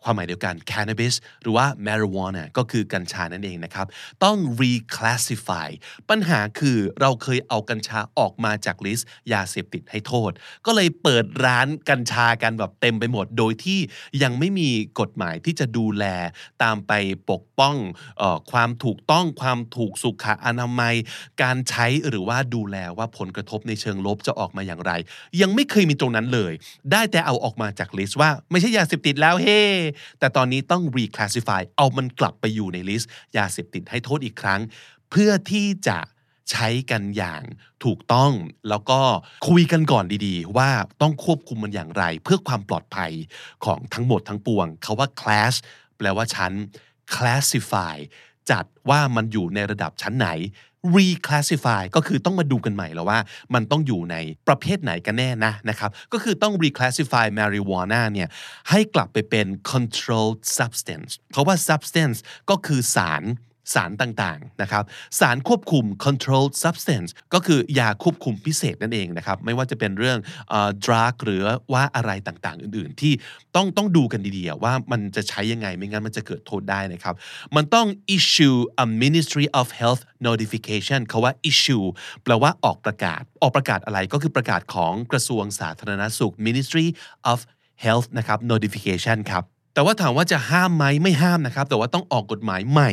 [0.02, 3.86] ความหมายเดียวกัน cannabis หรือว่า marijuana ก็คือกัญชานั่นเองนะครับ
[4.24, 5.68] ต้อง reclassify
[6.10, 10.30] ปัญหาคือเราเคยเอากัญชาออกมาจากลิสต์ยาเสพติดให้โทษ
[10.66, 13.80] ก็เลยเปิดร้านกัญชากันแบบเต็มไปหมด โดยที่
[14.22, 16.04] ยังไม่มีกฎหมายที่จะดูแล
[16.62, 16.92] ตามไป
[17.30, 17.76] ปก ป้อง
[18.20, 20.94] ออความถูกต้องความถูกสุขอนามัย
[21.42, 24.92] การใช้หรือว่าดูแลว่าผลกระทบในเชิงลบจะออกมาอย่างไร
[25.40, 26.52] ยังไม่เคยมีตรงนั้นเลย
[26.92, 29.60] ได้แต่เอาออกมาจาก list ว่าไม่ใช่ยาเสพติดแล้วเฮ้
[30.18, 34.60] แต่ตอนนี้ต้อง reclassify เอามันกลับไปอยู่ใน list ยาเสพติดให้โทษอีกครั้ง
[35.10, 35.98] เพื่อที่จะ
[36.52, 37.42] ใช้กันอย่าง
[37.84, 38.32] ถูกต้อง
[38.68, 39.00] แล้วก็
[39.48, 40.70] คุยกันก่อนดีๆ ว่า
[41.02, 43.12] ต้องควบคุมมันอย่างไร เพื่อความปลอดภัย
[43.64, 45.54] ของทั้งหมดทั้งปวงคำว่า class
[45.96, 46.52] แปลว่าชั้น
[47.14, 47.96] classify
[48.50, 50.28] จัดว่ามันอยู่ในระดับชั้นไหน
[50.96, 53.18] reclassify ก็คือต้องมาดูกันใหม่แล้วว่า
[53.54, 54.16] มันต้องอยู่ใน
[54.48, 58.28] ประเภทไหนกันแน่นะนะครับ ก็คือต้อง reclassify marijuana เนี่ย
[58.70, 62.18] ให้กลับไปเป็น controlled substance เพราะว่า substance
[62.50, 63.22] ก็คือสาร
[63.74, 64.84] สารต่างๆนะครับ
[65.20, 70.18] สารควบคุม controlled substance ก็คือยาควบคุมพิเศษนั่นเองนะครับไม่ว่าจะเป็นเรื่อง
[70.50, 73.12] เอ่อ drug หรือว่าอะไรต่างๆ อื่นๆ ที่
[73.56, 77.14] ต้องต้องดูกันดีๆว่ามันจะใช้ยังไงไม่งั้นมันจะเกิดโทษได้นะครับ
[77.56, 81.84] มันต้อง issue a ministry of health notification เขาว่า issue
[82.22, 86.86] แปลว่าออกประกาศ ออกประกาศอะไรก็คือประกาศของกระทรวงสาธารณสุข ministry
[87.32, 87.38] of
[87.84, 92.90] health นะครับ notification ครับ แต่ว่าถามว่าจะห้ามไหมไม่ห้ามนะครับ แต่ว่าต้องออกกฎหมายใหม่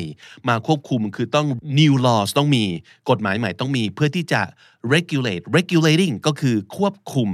[0.47, 1.47] มาควบคุมคือต้อง
[1.79, 2.65] new laws ต้องมี
[3.09, 4.41] กฎหมายใหม่ต้องมีเพื่อที่จะ
[4.93, 7.29] regulate regulating ก็คือควบคุม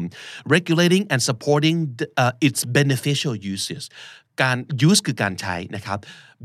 [0.55, 3.83] regulating and supporting the, uh, its beneficial uses
[4.41, 4.57] การ
[4.87, 5.99] use คือการใช้นะครับ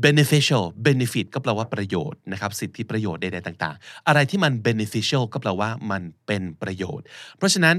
[0.05, 7.05] beneficial benefit ก็แปลว่าประโยชน์นะครับ สิทธิประโยชน์ใดๆต่างๆ อะไรที่มัน beneficial ก็แปลว่ามันเป็นประโยชน์
[7.37, 7.75] เพราะฉะนั้น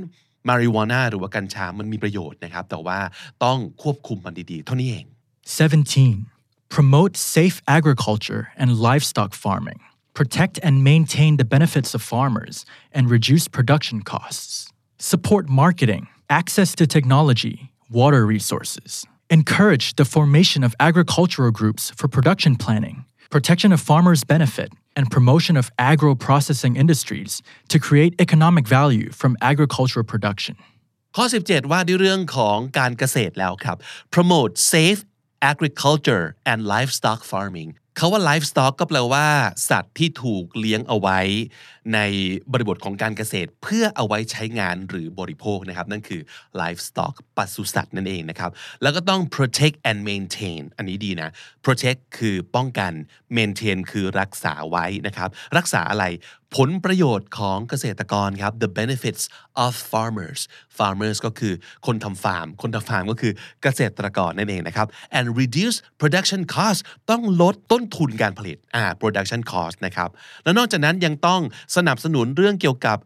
[0.48, 2.98] marijuana หรือว่ากัญชา มันมีประโยชน์นะครับ แต่ว่า
[3.44, 5.06] ต้องควบคุมมันดีๆ เท่านี้เอง
[5.45, 6.25] 17.
[6.69, 9.79] Promote safe agriculture and livestock farming.
[10.13, 14.71] Protect and maintain the benefits of farmers and reduce production costs.
[14.99, 19.05] Support marketing, access to technology, water resources.
[19.29, 25.55] Encourage the formation of agricultural groups for production planning, protection of farmers' benefit, and promotion
[25.57, 30.55] of agro processing industries to create economic value from agricultural production.
[31.17, 33.77] ข้อ 17 ว่าด้วยเรื่องของการเกษตรแล้วครับ
[34.15, 35.01] promote safe
[35.40, 39.26] agriculture and livestock farming เขาว่า livestock ก็แปลว่า
[39.70, 41.20] สัตว์ที่ถูกเลี้ยงเอาไว้
[41.94, 41.98] ใน
[42.52, 46.20] บริบทของการเกษตรเพื่อเอาไว้ใช้งานหรือบริโภคนะครับ นั่นคือ
[46.60, 48.50] livestock ปศุสัตว์นั่นเองนะครับ
[48.82, 51.30] แล้วก็ต้อง protect and maintain อันนี้ดีนะ
[51.64, 52.92] protect คือป้องกัน
[53.36, 56.04] maintain คือรักษาไว้นะครับ รักษาอะไร
[56.54, 59.22] ผลประโยชน์ของเกษตรกรครับ the benefits
[59.64, 60.40] of farmers
[60.78, 61.54] farmers ก็คือ
[61.86, 63.32] คนทำฟาร์ม คนทำฟาร์มก็คือ
[63.62, 64.86] เกษตรกรนั่นเองนะครับ
[65.18, 66.80] and reduce production cost
[67.10, 70.10] ต้องลดต้นทุนการผลิตอ่า production cost นะครับ
[70.44, 71.40] แล้วนอกจากนั้นยังต้อง
[71.76, 72.98] สนับสนุนเรื่องเกี่ยวกับ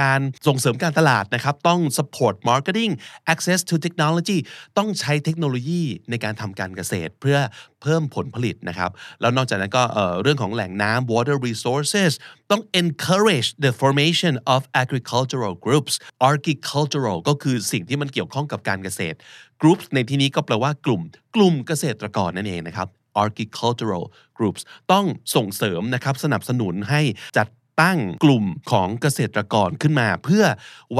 [0.00, 2.92] การส่งเสริมการตลาดนะครับ ต้อง support marketing
[3.32, 4.38] access to technology
[4.78, 7.38] ต้องใช้เทคโนโลยีในการทำการเกษตรเพื่อ
[7.82, 9.82] เพิ่มผลผลิตนะครับ แล้วนอกจากนั้นก็
[10.22, 12.12] เรื่องของแหล่งน้ำ water resources
[12.50, 15.94] ต้อง encourage the formation of agricultural groups
[16.30, 19.16] agricultural ก็คือสิ่งที่มันเกี่ยวข้องกับการเกษตร
[19.60, 21.02] groups ในที่นี้ก็แปลว่ากลุ่ม
[21.36, 22.88] กลุ่มเกษตรกรนั่นเองนะครับ
[23.24, 24.04] agricultural
[24.36, 27.02] groups ต้องส่งเสริมนะครับสนับสนุนให้
[27.38, 27.48] จัด
[27.80, 30.44] ตั้งกลุ่มของเกษตรกรขึ้นมา เพื่อ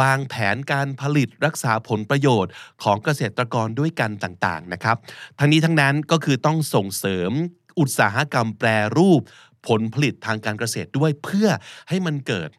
[0.00, 4.96] วางแผนการผลิตรักษาผลประโยชน์ของเกษตรกรด้วยกันต่างๆนะครับ
[5.38, 7.32] ทั้งนี้ทั้งนั้นก็คือต้องส่งเสริม
[7.78, 9.20] อุตสาหกรรมแปรรูป
[9.68, 11.48] ผลผลิตทางการเกษตรด้วยเพื่อ
[11.88, 12.50] ให้มันเกิด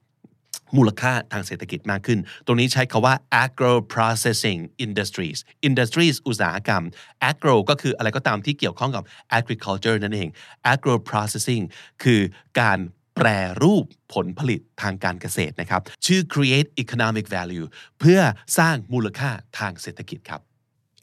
[0.78, 5.40] มูลค่าทางเศรษฐกิจมากขึ้น ตรงนี้ใช้คาว่า agro processing industries
[5.70, 6.84] industries อุตสาหกรรม
[7.30, 9.04] agro ก็คืออะไรก็ตามที่เกี่ยวข้องกับ
[9.38, 10.30] agriculture นั่นเอง
[10.74, 11.64] agro processing
[12.04, 12.22] คือ
[12.60, 12.80] การ
[13.16, 13.28] แปร
[13.62, 17.66] รูปผลผลิตทางการเกษตรนะครับ ชื่อ create economic value
[18.00, 18.20] เพื่อ
[18.58, 19.30] สร้างมูลค่า
[19.60, 20.42] ทางเศรษฐกิจครับ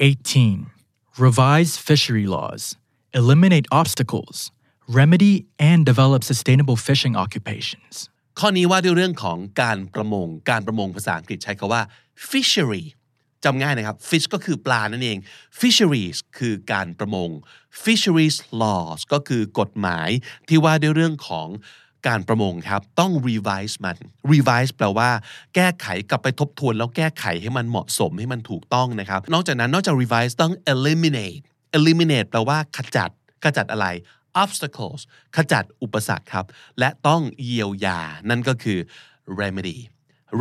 [0.09, 1.25] 18.
[1.27, 2.63] Revise fishery laws,
[3.21, 4.37] eliminate obstacles,
[4.89, 7.95] remedy and develop sustainable fishing occupations.
[8.39, 11.83] ข้อนี้ว่าด้วยเรื่องของการประมง การประมงภาษาอังกฤษใช้คาว่า
[12.31, 12.85] fishery
[13.45, 15.19] จำง่ายนะครับ fish ก็คือปลานั่นเอง
[15.61, 17.31] fisheries คือการประมง
[17.83, 20.09] fisheries laws ก็คือกฎหมาย
[20.49, 21.49] ที่ว่าด้วยเรื่องของ
[22.09, 23.97] การประมงครับ ต้อง revise มัน
[24.33, 25.11] revise แปลว่า
[25.55, 31.43] แก้ไขกลับไปทบทวน แล้วแก้ไขให้มันเหมาะสมให้มันถูกต้องนะครับ นอกจากนั้นนอกจาก revise ต้อง eliminate
[31.79, 33.11] eliminate แปลว่าขจัด
[33.45, 33.87] ขจัดอะไร
[34.43, 35.01] obstacles
[35.37, 36.47] ขจัดอุปสรรคครับ
[36.79, 38.79] และต้องเยียวยา นั่นก็คือ
[39.41, 39.79] remedy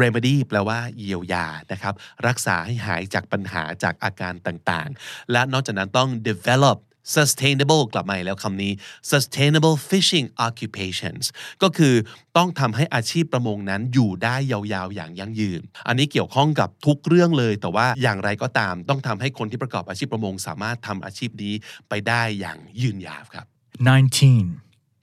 [0.01, 1.93] remedy แปลว่าเยียวยานะครับ
[2.27, 6.77] รักษาให้หายจากปัญหาจากอาการต่างๆ และนอกจากนั้นต้อง develop
[7.15, 8.73] sustainable กลับมาอีกแล้วคำนี้
[9.11, 11.25] sustainable fishing occupations
[11.63, 11.93] ก็คือ
[12.37, 21.53] ต้องทำให้อาชีพประมงนั้นอยู่ได้ยาวๆ อย่างยั่งยืน อันนี้เกี่ยวข้องกับทุกเรื่องเลย แต่ว่าอย่างไรก็ตาม ต้องทำให้คนที่ประกอบอาชีพประมง สามารถทำอาชีพนี้
[21.89, 23.47] ไปได้อย่างยืนยาวครับ
[23.78, 24.60] 19.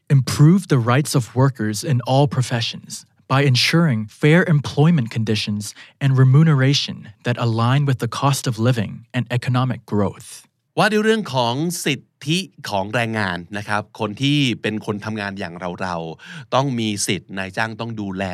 [0.10, 6.98] Improve the rights of workers in all professions by ensuring fair employment conditions and remuneration
[7.26, 10.30] that align with the cost of living and economic growth.
[10.78, 11.56] ว่าด้วยเรื่องของ
[11.86, 12.40] สิทธิ
[12.70, 18.26] ของแรงงานนะครับ คนที่เป็นคนทำงานอย่างเราเราๆต้องมีสิทธิ์นายจ้างต้องดูแล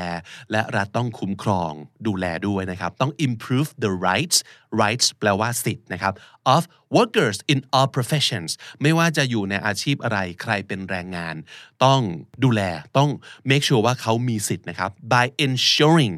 [0.51, 1.71] และรัฐต้องคุ้มครอง
[2.07, 4.38] ดูแลด้วยนะครับ ต้อง improve the rights
[4.82, 6.13] rights แปลว่าสิทธิ์นะครับ
[6.55, 6.63] of
[6.99, 8.51] workers in all professions
[8.82, 11.36] ไม่ว่าจะอยู่ในอาชีพอะไรใครเป็นแรงงาน
[11.84, 12.01] ต้อง
[12.45, 12.62] ดูแล
[12.99, 13.11] ต้อง
[13.51, 16.14] make sure ว่าเขามีสิทธิ์นะครับ by ensuring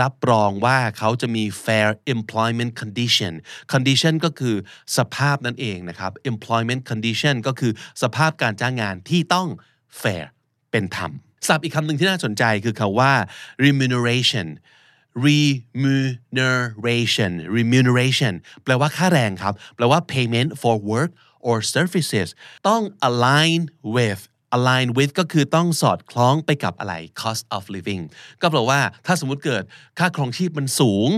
[0.00, 3.34] รับรองว่าเขาจะมี fair employment condition
[3.72, 4.56] condition ก็คือ
[4.96, 7.72] สภาพนั่นเองนะครับ employment condition ก็คือ
[8.02, 9.48] สภาพการจ้างงานที่ต้อง
[10.00, 10.24] fair
[10.70, 11.12] เป็นธรรม
[11.48, 13.12] ศัพท์อีกคำหนึ่งที่น่าสนใจคือคำว่า
[13.64, 14.48] remuneration
[15.26, 21.10] remuneration remuneration แปลว่าค่าแรงครับ แปลว่า payment for work
[21.48, 22.28] or services
[22.68, 23.60] ต้อง align
[23.96, 24.22] with
[24.56, 28.02] align with ก็คือต้องสอดคล้องไปกับอะไร cost of living
[28.40, 29.62] ก็แปลว่าถ้าสมมุติเกิด
[29.98, 31.08] ค่าครองชีพมันสูง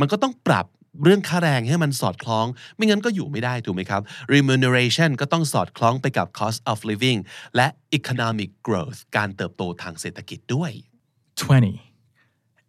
[0.00, 0.66] มันก็ต้องปรับ
[1.04, 2.46] เรื่องค่าแรงให้มันสอดคล้อง
[2.76, 4.02] ไม่งั้นก็อยู่ไม่ได้ถูกไหมครับ
[4.34, 7.18] remuneration ก็ต้องสอดคล้องไปกับ cost of living
[7.56, 7.66] และ
[7.98, 10.72] economic growth การเติบโตทางเศรษฐกิจด้วย
[11.38, 11.87] 20.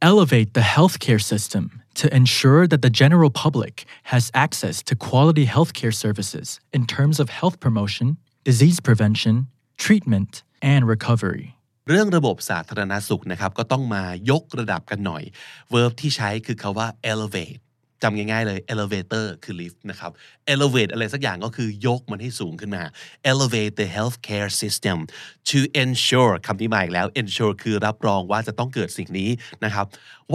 [0.03, 1.65] Elevate the healthcare system
[1.95, 7.31] to ensure that the general public has access to quality healthcare services in terms of
[7.31, 9.47] health promotion, disease prevention,
[9.79, 11.47] treatment, and recovery.
[11.89, 15.23] เรื่องระบบสาธารณสุขนะครับ ก็ต้องมายกระดับกันหน่อย
[15.75, 17.61] verb ที่ใช้คือคาว่า elevate
[18.04, 20.12] จำง่ายๆเลย elevator คือ lift นะครับ
[20.54, 22.84] elevate อะไรสักอย่างก็คือยกมันให้สูงขึ้นมา
[23.32, 24.98] elevate the healthcare system
[25.50, 29.30] to ensure คำนี้มาอีกแล้ว ensure คือรับรองว่าจะต้องเกิดสิ่งนี้
[29.64, 29.86] นะครับ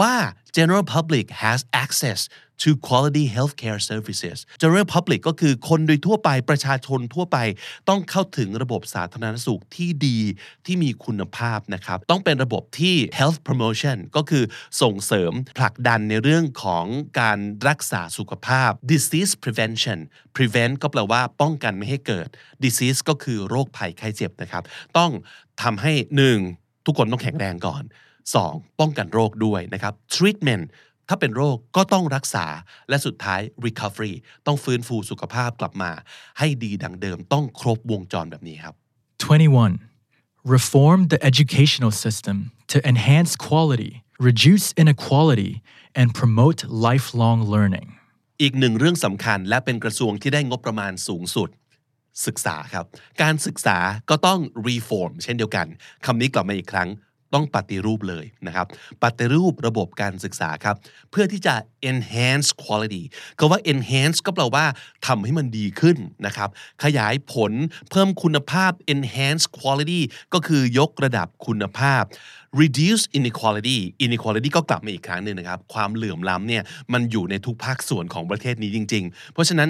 [0.00, 0.12] ว่า
[0.56, 2.20] general public has access
[2.62, 7.38] to quality healthcare services general public ก็คือคนโดยทั่วไปประชาชนทั่วไป
[7.88, 10.18] ต้องเข้าถึงระบบสาธารณสุขที่ดี
[10.66, 14.44] ที่มีคุณภาพนะครับ ต้องเป็นระบบที่ health promotion ก็คือ
[14.82, 16.86] ส่งเสริมผลักดันในเรื่องของ
[17.20, 17.38] การ
[17.68, 19.98] รักษาสุขภาพ disease prevention
[20.36, 22.28] prevent ก็แปลว่าป้องกันไม่ให้เกิด
[22.64, 24.62] disease ก็คือโรคภัยไข้เจ็บนะครับ
[24.98, 25.10] ต้อง
[25.62, 26.38] ทำให้หนึ่ง
[26.86, 27.84] ทุกคนต้องแข็งแรงก่อน
[28.32, 28.80] 2.
[28.80, 30.64] ป้องกันโรคด้วยนะครับ treatment
[31.08, 32.46] ถ้าเป็นโรคก็ต้องรักษา
[32.88, 34.14] และสุดท้าย recovery
[34.46, 35.90] ต้องฟื้นฟูสุขภาพกลับมา
[36.38, 38.74] ให้ดีดังเดิมต้องครบวงจรแบบนี้ครับ
[39.24, 39.78] 21.
[40.56, 42.36] Reform the educational system
[42.72, 43.92] to enhance quality,
[44.30, 45.52] reduce inequality,
[46.00, 47.88] and promote lifelong learning.
[48.42, 51.48] อีกหนึ่งเรื่องสำคัญและเป็นกระทรวงที่ได้งบประมาณสูงสุด
[52.26, 52.86] ศึกษาครับ
[53.22, 53.78] การศึกษา
[54.10, 55.66] ก็ต้อง reform เช่นเดียวกัน
[56.06, 56.88] คำนี้กลับมาอีกครั้ง
[57.34, 58.66] ต้องปฏิรูปเลยนะครับ
[59.02, 60.76] ปฏิรูประบบการศึกษาครับ
[61.10, 61.54] เพื่อที่จะ
[61.90, 63.02] enhance quality
[63.38, 64.64] ก็ว่า enhance ก็แปลว่า
[65.06, 66.48] ทำให้มันดีขึ้นนะครับ
[66.84, 67.52] ขยายผล
[67.90, 70.00] เพิ่มคุณภาพ enhance quality
[70.34, 72.02] ก็คือยกระดับคุณภาพ
[72.60, 76.62] reduce inequality inequality ก็กลับมาอีกครั้งหนึ่งนะครับ ความเหลื่อมล้ำเนี่ย
[76.92, 79.68] มันอยู่ในทุกภาคส่วนของประเทศนี้จริง ๆ เพราะฉะนั้น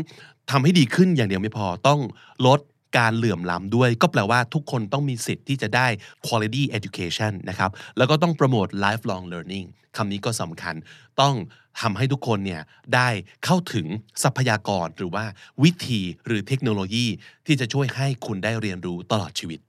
[0.51, 2.01] ทำให้ดีขึ้นอย่างเดียวไม่พอต้อง
[2.47, 2.61] ลด
[2.97, 5.87] การเหลื่อมล้ำด้วย ก็แปลว่าทุกคนต้องมีสิทธิ์ที่จะได้
[6.27, 9.67] quality education นะครับ แล้วก็ต้องโปรโมท lifelong learning
[9.97, 10.75] คำนี้ก็สำคัญ
[11.21, 11.35] ต้อง
[11.81, 12.63] ทำให้ทุกคนเนี่ย
[12.95, 13.09] ได้
[13.45, 13.87] เข้าถึง
[14.23, 15.25] ทรัพยากรหรือว่า
[15.63, 17.07] วิธีหรือเทคโนโลยี
[17.47, 19.61] ที่จะช่วยให้คุณได้เรียนรู้ตลอดชีวิต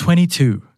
[0.00, 0.70] 22.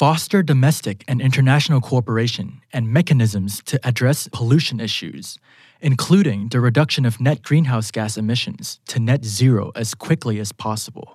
[0.00, 2.46] foster domestic and international cooperation
[2.76, 5.38] and mechanisms to address pollution issues,
[5.80, 11.08] including the reduction of net greenhouse gas emissions to net zero as quickly as possible.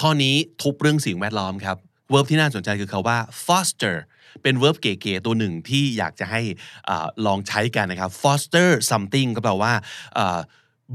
[0.00, 1.76] ข้อนี้ทุบเรื่องสิ่งแวดล้อมครับ
[2.12, 3.96] verb ที่น่าสนใจคือคาว่า foster
[4.42, 6.42] เป็น verb เก๋ๆตัวหนึ่งที่อยากจะให้
[6.88, 6.90] อ
[7.26, 9.72] ลองใช้กันนะครับ foster something ก็แปลว่า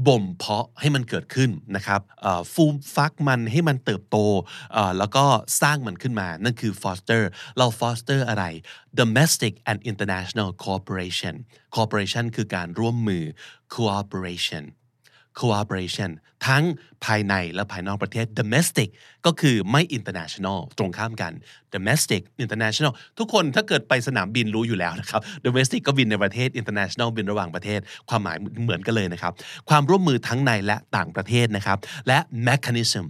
[0.06, 2.00] บ่มเพาะให้มันเกิดขึ้นนะครับ
[2.52, 4.16] ฟูมฟักมันให้มันเติบโต
[4.98, 5.24] แล้วก็
[5.62, 7.22] สร้างมันขึ้นมา นั่นคือ foster
[7.58, 8.44] เรา foster อะไร
[9.00, 11.34] domestic and international cooperation
[11.74, 13.24] cooperation คือการร่วมมือ
[13.74, 14.64] cooperation
[15.40, 16.10] cooperation
[16.46, 16.64] ทั้ง
[17.04, 18.88] ภายในและภายนอกประเทศ domestic
[19.26, 21.32] ก็คือไม่ international ตรงข้ามกัน
[21.74, 29.32] domestic international ทุกคนถ้าเกิดไปสนามบินรู้อยู่แล้วนะครับ domestic ก็บินในประเทศ international บินระหว่างประเทศ ความหมายเหมือนกันเลยนะครับ
[29.68, 31.78] ความร่วมมือทั้งในและต่างประเทศนะครับ
[32.08, 32.18] และ
[32.48, 33.04] mechanism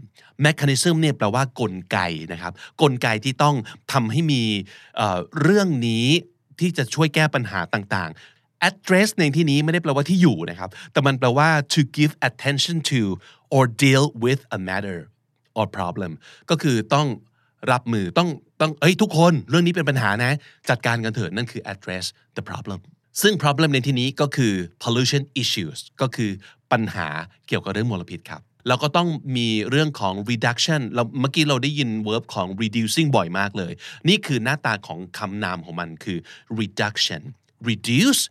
[0.47, 1.99] mechanism เนี่ยแปลว่ากลไก
[2.33, 2.53] นะครับ
[2.83, 3.57] กลไกที่ต้อง
[3.93, 4.43] ทำให้มี
[4.97, 6.07] เอ่อเรื่องนี้
[6.61, 8.11] ที่จะช่วยแก้ปัญหาต่าง
[8.69, 13.01] address ในที่นี้ไม่ได้แปลว่าที่อยู่นะครับ แต่มันแปลว่า to give attention to
[13.55, 14.99] or deal with a matter
[15.59, 16.13] or problem
[16.51, 17.09] ก็คือต้อง
[17.73, 18.29] รับมือต้อง
[18.61, 20.33] ต้องเอ้ยทุกคนเรื่องนี้เป็นปัญหานะ
[20.71, 22.05] จัดการกันเถอะนั่นคือ address
[22.37, 22.81] the problem
[23.23, 26.31] ซึ่ง problem ในที่นี้ก็คือ pollution issues ก็คือ
[26.73, 27.09] ปัญหา
[27.49, 33.73] เกี่ยวกับเรื่องมลพิษครับแล้วก็ต้องมีเรื่องของ reduction เราเมื่อกี้เราได้ยิน verb ของ reducing บ่อยมากเลย
[34.09, 36.19] นี่คือหน้าตาของคำนามของมันคือ
[36.61, 37.23] reduction
[37.69, 38.23] reduce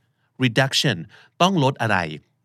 [0.43, 0.97] reduction
[1.41, 1.97] ต้องลดอะไร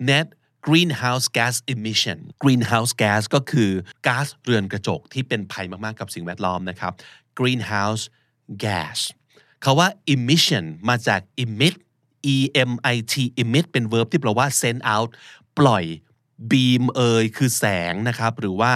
[0.09, 0.27] net
[0.67, 3.71] greenhouse gas emission greenhouse gas ก็คือ
[4.07, 6.93] ก๊าซเรือนกระจกที่เป็นภัยมาก ๆ กับสิ่งแวดล้อมนะครับ
[7.39, 8.05] greenhouse
[8.65, 8.99] gas
[9.65, 11.75] คาว่า emission มาจาก emit
[12.35, 12.37] e
[12.71, 15.11] m i t emit เป็น verb ที่แปลว่า send out
[15.59, 15.85] ปล่อย
[16.51, 18.73] beam เอยคือแสงนะครับ หรือว่า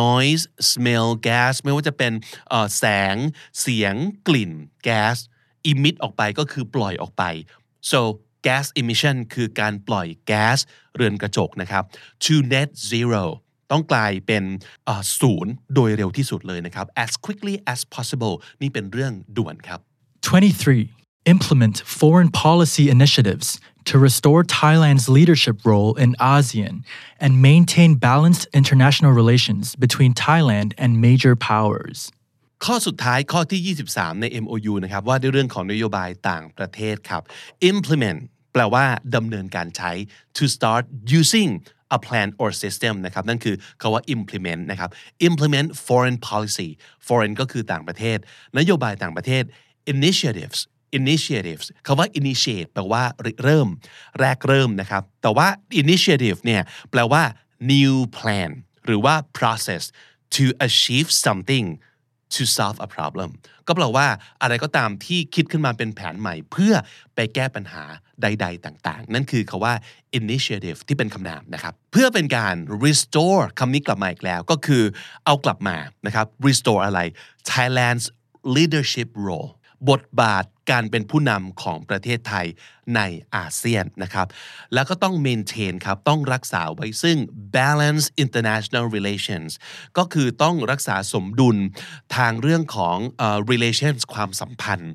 [0.00, 2.12] noise smell gas ไม่ว่าจะเป็น
[2.78, 2.84] แส
[3.14, 3.16] ง
[3.60, 3.94] เสียง
[4.28, 4.52] กลิ่น
[4.86, 5.16] gas
[5.70, 7.22] emit ออกไปก็คือปล่อยออกไป
[7.90, 8.00] so
[8.46, 10.58] gas emission คือการปล่อยแก๊ส
[10.96, 11.84] เรือนกระจกนะครับ
[12.24, 13.24] to net zero
[13.70, 14.44] ต้องกลายเป็น
[15.20, 19.80] ศูนย์โดยเร็วที่สุดเลยนะครับ as quickly as possible นี่เป็นเรื่องด่วนครับ
[20.20, 20.88] 23.
[21.34, 23.46] Implement foreign policy initiatives
[23.84, 26.74] to restore Thailand's leadership role in ASEAN
[27.18, 32.10] and maintain balanced international relations between Thailand and major powers.
[32.64, 37.22] ข้อสุดท้ายข้อที่ 23 ใน MOU นะครับว่าด้วยเรื่องของนโยบายต่างประเทศครับ
[37.70, 38.20] implement
[38.52, 38.84] แปลว่า
[39.16, 39.92] ดำเนินการใช้
[40.36, 40.84] to start
[41.20, 41.50] using
[41.96, 44.90] a plan or system นะครับนั่นคือคาว่า implement นะครับ
[45.28, 46.68] implement foreign policy
[47.06, 48.18] foreign ก็คือต่างประเทศ
[48.58, 49.42] นโยบายต่างประเทศ
[49.92, 50.58] initiatives
[50.98, 53.04] initiatives คาว่า initiate แปลว่า
[53.44, 53.68] เริ่ม
[54.20, 55.48] แรกเริ่มนะครับ แต่ว่า
[55.82, 57.22] initiative เนี่ยแปลว่า
[57.72, 58.50] new plan
[58.86, 59.82] หรือว่า process
[60.36, 61.66] to achieve something
[62.34, 63.30] to solve a problem
[63.66, 64.08] ก็แปลว่า
[64.42, 66.74] อะไรก็ตามที่คิดขึ้นมาเป็นแผนใหม่ เพื่อ
[67.14, 67.84] ไปแก้ปัญหา
[68.22, 69.74] ใด ๆ ต่างๆ นั่นคือคาว่า
[70.20, 74.82] initiative ที่เป็นคำนามนะครับ เพื่อเป็นการ restore คำนี้กลับมาอีกแล้ว ก็คือ
[75.24, 75.76] เอากลับมา
[76.06, 77.00] นะครับ restore อะไร
[77.50, 78.06] Thailand's
[78.56, 79.50] leadership role
[79.90, 82.46] บทบาทการเป็นผู้นำของประเทศไทย
[82.96, 83.00] ใน
[83.36, 84.26] อาเซียนนะครับ
[84.74, 87.16] แล้วก็ต้อง maintain ครับ ต้องรักษาไว้ซึ่ง
[87.56, 89.50] balance international relations
[89.98, 91.56] ก็คือต้องรักษาสมดุล
[92.16, 94.92] ทางเรื่องของเอ่อ relations ความสัมพันธ์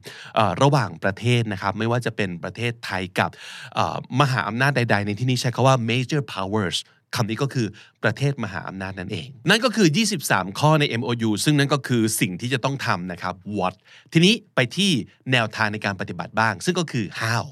[0.61, 3.29] ระหว่างประเทศนะครับ ไม่ว่าจะเป็นประเทศไทยกับ
[3.75, 6.77] เอ่อมหาอำนาจใด ๆ ในที่นี้ใช้คาว่า major powers
[7.15, 7.67] คำนี้ก็คือ
[8.03, 9.87] ประเทศมหาอำนาจนั่นเอง นั่นก็คือ
[10.21, 13.73] 23 ข้อใน MOU ซึ่งนั่นก็คือสิ่งที่จะต้องทำนะครับ what
[14.13, 14.91] ทีนี้ไปที่
[15.31, 17.43] แนวทางในการปฏิบัติบ้าง ซึ่งก็คือ how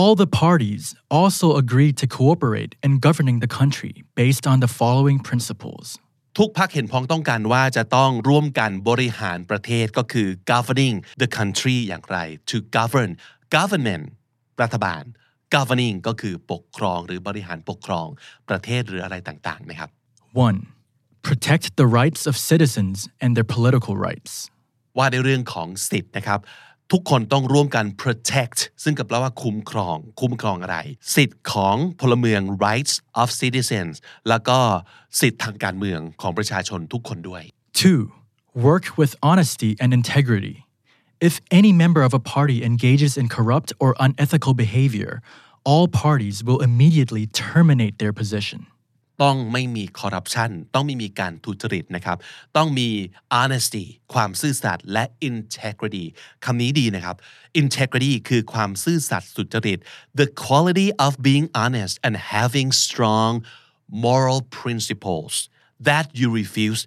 [0.00, 0.84] All the parties
[1.20, 5.86] also agreed to cooperate in governing the country based on the following principles.
[6.38, 12.18] ทุกพักเห็นพ้องต้องการว่าจะต้องร่วมกันบริหารประเทศก็คือ governing the country อย่างไร
[12.50, 13.10] to govern
[13.56, 14.04] government
[14.62, 15.02] รัฐบาล
[15.54, 18.06] governing ก็คือปกครองหรือบริหารปกครอง
[18.48, 19.90] ประเทศหรืออะไรต่างๆนะครับ
[20.56, 21.28] 1.
[21.28, 24.32] Protect the rights of citizens and their political rights.
[24.98, 26.40] ว่าในเรื่องของสิทธิ์นะครับ
[26.92, 30.78] ทุกคนต้องร่วมกัน protect ซึ่งกับแปลว่าคุ้มครอง คุ้มครองอะไร
[31.16, 33.94] สิทธิ์ของพลเมือง rights of citizens
[34.28, 34.58] แล้วก็
[35.20, 37.42] สิทธิ์ทางการเมืองของประชาชนทุกคนด้วย
[38.04, 38.68] 2.
[38.68, 40.56] Work with honesty and integrity.
[41.19, 45.21] If any member of a party engages in corrupt or unethical behavior,
[45.63, 48.67] all parties will immediately terminate their position.
[49.23, 52.17] ต้องไม่มีคอร์รัปชันต้องไม่มีการทุจริตนะครับ
[52.57, 52.89] ต้องมี
[53.39, 56.05] honesty ความซื่อสัตย์และ integrity
[56.45, 57.15] คำนี้ดีนะครับ
[57.61, 59.79] integrity คือความซื่อสัตย์สุจริต
[60.19, 63.31] the quality of being honest and having strong
[64.05, 65.33] moral principles
[65.89, 66.81] that you refuse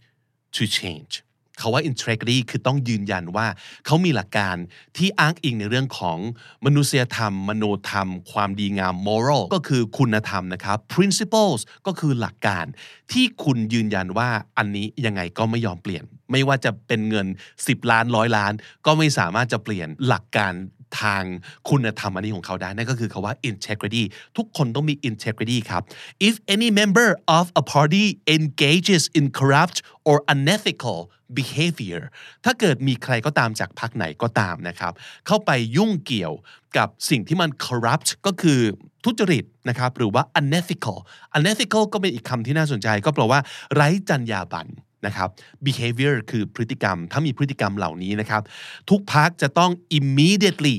[0.56, 1.12] to change
[1.61, 3.47] ขาว่า integrity คือต้องยืนยันว่า
[3.85, 4.55] เขามีหลักการ
[4.97, 6.17] ที่อ้างอิงในเรื่องของ
[6.65, 12.65] มนุษยธรรม มโนธรรม ความดีงาม moral ก็คือคุณธรรมนะครับ principles ก็คือหลักการ
[13.11, 17.27] ที่คุณยืนยันว่าอันนี้ยังไงก็ไม่ยอมเปลี่ยน ไม่ว่าจะเป็นเงิน
[17.59, 18.53] 10 ล้านร้อยล้าน
[18.85, 20.53] ก็ไม่สามารถจะเปลี่ยนหลักการ
[21.01, 21.23] ทาง
[21.69, 24.03] คุณธรรมอันนี้ของเขาได้ นั่นก็คือคาว่า integrity
[24.37, 25.81] ทุกคนต้องมี integrity ครับ
[26.27, 29.77] if any member of a party engages in corrupt
[30.09, 30.99] or unethical
[31.37, 32.01] behavior
[32.45, 34.93] ถ้าเกิดมีใครก็ตามจากพรรคไหนก็ตามนะครับ
[35.27, 36.33] เข้าไปยุ่งเกี่ยว
[36.77, 38.59] กับสิ่งที่มัน corrupt ก็คือ
[39.05, 40.97] ทุจริตนะครับหรือว่า unethical
[41.37, 43.39] unethical ก็เป็นอีกคำที่น่าสนใจ ก็แปลว่า
[43.73, 44.69] ไร้จรรยาบรรณ
[45.05, 45.29] นะครับ
[45.65, 48.41] behavior คือพฤติกรรม ถ้ามีพฤติกรรมเหล่านี้นะครับ
[48.89, 50.77] ทุกพักจะต้อง immediately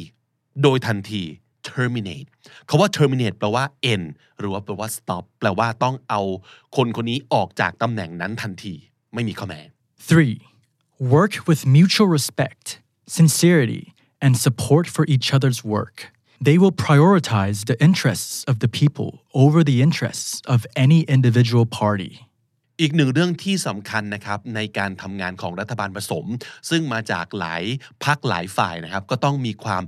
[0.62, 1.22] โดยทันที
[1.70, 2.28] terminate
[2.68, 4.06] คาว่า terminate แปลว่า end
[4.38, 6.22] หรือว่าแปลว่า stop แปลว่าต้องเอา
[6.76, 8.74] คนคนนี้ออกจากตำแหน่งนั้นทันที
[9.14, 9.60] ไม่มีข้อแม้
[10.08, 11.16] 3.
[11.16, 12.66] Work with mutual respect,
[13.18, 13.84] sincerity,
[14.24, 15.96] and support for each other's work.
[16.48, 22.12] They will prioritize the interests of the people over the interests of any individual party.
[22.80, 26.26] อีกหนึ่งเรื่องที่สำคัญนะครับในการทำงานของรัฐบาลผสม
[26.70, 27.62] ซึ่งมาจากหลาย
[28.04, 29.82] พักหลายฝ่ายนะครับ ก็ต้องมีความ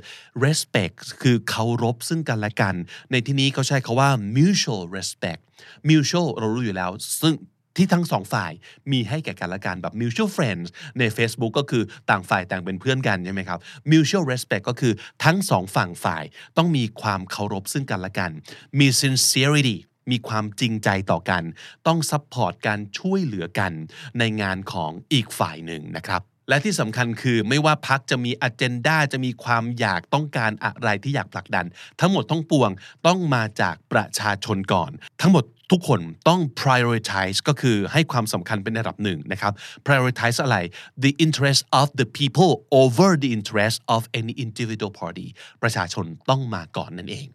[0.44, 2.74] respect คือเคารพซึ่งกันและกัน
[3.10, 5.42] ในที่นี้เขาใช้คาว่า mutual respect
[5.88, 6.90] mutual เรารู้อยู่แล้ว
[7.22, 7.34] ซึ่ง
[7.76, 8.52] ที่ทั้งสองฝ่าย
[8.92, 10.68] มีให้แก่กันและกันแบบ mutual friends
[10.98, 13.58] ใน Facebook ก็คือต่างฝ่ายต่างเป็นเพื่อนกันใช่ไหมครับ
[13.90, 14.92] mutual respect ก็คือ
[15.24, 16.24] ทั้งสองฝั่งฝ่าย
[16.56, 18.30] ต้องมีความเคารพซึ่งกันและกัน
[18.78, 19.76] มี sincerity
[20.10, 21.42] มีความจริงใจต่อกัน
[21.86, 23.72] ต้อง support การช่วยเหลือกัน
[24.18, 31.66] ในงานของอีกฝ่ายหนึ่งนะครับและที่สำคัญคือไม่ว่าพรรคจะมี agenda จะมีความอยากต้องการอะไรที่อยากผลักดัน
[32.00, 32.70] ทั้งหมดทั้งปวง
[33.06, 34.90] ต้องมาจากประชาชนก่อน
[35.20, 39.52] ทั้งหมดทุกคนต้อง prioritize ก็คือให้ความสำคัญเป็นระดับหนึ่งนะครับ
[39.86, 40.56] prioritize อะไร
[41.04, 45.28] the interest of the people over the interest of any individual party
[45.62, 47.26] ประชาชนต้องมาก่อนนั่นเอง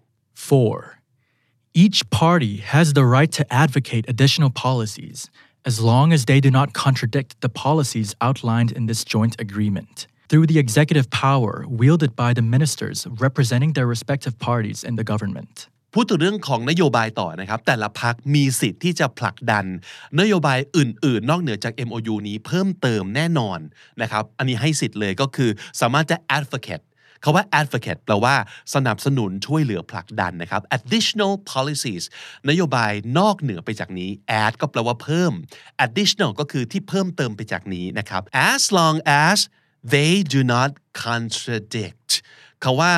[0.50, 0.97] 4.
[1.75, 5.31] Each party has the right to advocate additional policies
[5.65, 10.47] as long as they do not contradict the policies outlined in this joint agreement through
[10.47, 15.69] the executive power wielded by the ministers representing their respective parties in the government.
[15.95, 19.65] พูดถึงเรื่องของนโยบายต่อนะครับ แต่ละพักมีสิทธิ์ที่จะผลักดัน
[20.21, 23.59] นโยบายอื่น ๆ นอกเหนือจาก MOU นี้เพิ่มเติมแน่นอน
[24.03, 26.96] นะครับ อันนี้ให้สิทธิ์เลยก็คือสามารถจะ advocate ค
[27.28, 28.36] าว่า advocate แปลว่า
[28.76, 32.04] สนับสนุนช่วยเหลือผลักดันนะครับ additional policies
[32.50, 34.10] นโยบายนอกเหนือไปจากนี้
[34.44, 35.34] add ก็แปลว่าเพิ่ม
[35.86, 38.96] additional ก็คือที่เพิ่มเติมไปจากนี้นะครับ as long
[39.28, 39.38] as
[39.94, 40.70] they do not
[41.04, 42.10] contradict
[42.64, 42.94] คาว่า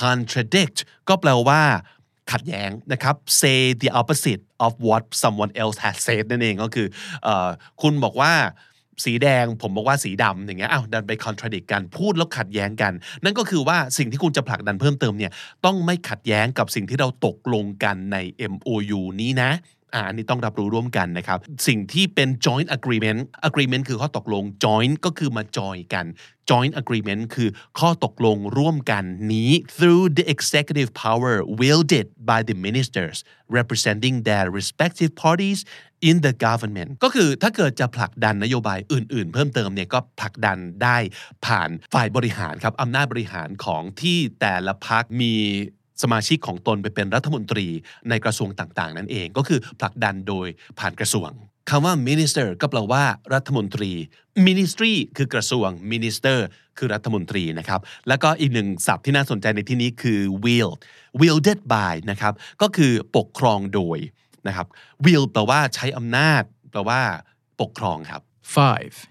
[0.00, 0.78] contradict
[1.08, 1.62] ก็แปลว่า
[2.32, 6.86] ขัดแย้งนะครับ say the opposite of what someone else has said นั่นเองก็คือ
[7.26, 7.28] อ
[7.82, 8.32] คุณบอกว่า
[9.04, 12.92] สีแดง ผมบอกว่าสีดำอย่างเงี้ยอ้าวดันไป contradict กันพูดแล้วขัดแย้งกัน
[13.24, 15.32] นั่นก็คือว่าสิ่งที่คุณจะผลักดันเพิ่มเติมเนี่ย
[15.64, 18.16] ต้องไม่ขัดแย้งกับสิ่งที่เราตกลงกันใน
[18.52, 19.52] MOU นี้นะ
[19.94, 26.06] อ่าอันนี้ต้องรับรู้ร่วมกันนะครับ สิ่งที่เป็น joint agreement agreement คือข้อตกลง joint ก็คือมาจอยกัน
[26.50, 27.48] joint agreement คือ
[27.78, 33.16] ข้อตกลงร่วมกันนี้ through the executive power wielded by the ministers
[33.58, 35.58] representing their respective parties
[36.08, 40.96] in the government ก็คือถ้าเกิดจะผลักดันนโยบายอื่นๆ เพิ่มเติมเนี่ยก็ผลักดันได้
[41.46, 45.34] ผ่านฝ่ายบริหารครับอำนาจบริหารของที่แต่ละพักมี
[46.02, 47.66] สมาชิกของตนไปเป็นรัฐมนตรี
[48.08, 50.46] ในกระทรวงต่างๆ นั่นเอง ก็คือผลักดันโดย
[50.78, 51.30] ผ่านกระทรวง
[51.70, 53.92] คำว่า minister ก็แปลว่ารัฐมนตรี
[54.46, 56.38] ministry คือกระทรวง minister
[56.78, 60.78] คือรัฐมนตรีนะครับ แล้วก็อีกหนึ่งศัพท์ที่น่าสนใจในที่นี้คือ wield
[61.20, 63.98] wielded by นะครับ ก็คือปกครองโดย
[64.47, 64.67] นะครับ
[65.05, 67.01] wield แปลว่าใช้อำนาจแปลว่า
[67.61, 69.07] ปกครองครับ 5.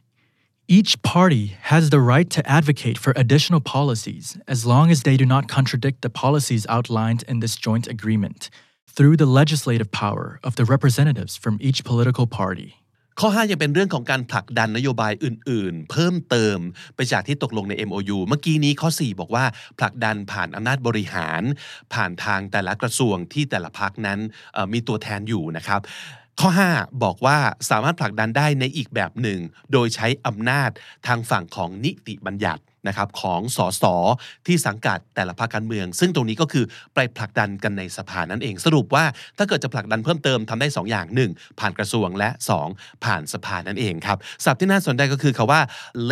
[0.76, 5.26] Each party has the right to advocate for additional policies as long as they do
[5.34, 8.40] not contradict the policies outlined in this joint agreement
[8.94, 12.70] through the legislative power of the representatives from each political party.
[13.21, 16.57] ข้อ 5 ยังเป็นเรื่องของการผลักดันนโยบายอื่น ๆ เพิ่มเติม
[16.95, 19.45] ไปจากที่ตกลงใน MOU เมื่อกี้นี้ข้อ 4 บอกว่า
[19.79, 21.41] ผลักดันผ่านอำนาจบริหาร
[21.93, 24.19] ผ่านทางแต่ละกระทรวงที่แต่ละพักนั้น
[24.73, 25.79] มีตัวแทนอยู่นะครับ
[26.39, 27.37] ข้อ 5 บอกว่า
[27.69, 29.39] สามารถผลักดันได้ในอีกแบบหนึ่ง
[29.71, 30.69] โดยใช้อำนาจ
[31.07, 33.83] ทางฝั่งของนิติบัญญัติ นะครับของสส
[34.47, 36.65] ที่สังกัดแต่ละภาคการเมือง ซึ่งตรงนี้ก็คือ
[36.95, 39.05] ไปผลักดันกันในสภานั่นเอง สรุปว่า
[39.37, 42.29] ถ้าเกิดจะผลักดันเพิ่มเติมทำได้ 2 อย่าง 1 ผ่านกระทรวงและ
[42.67, 45.61] 2 ผ่านสภานั่นเองครับศัพท์ที่น่าสนใจก็คือคาว่า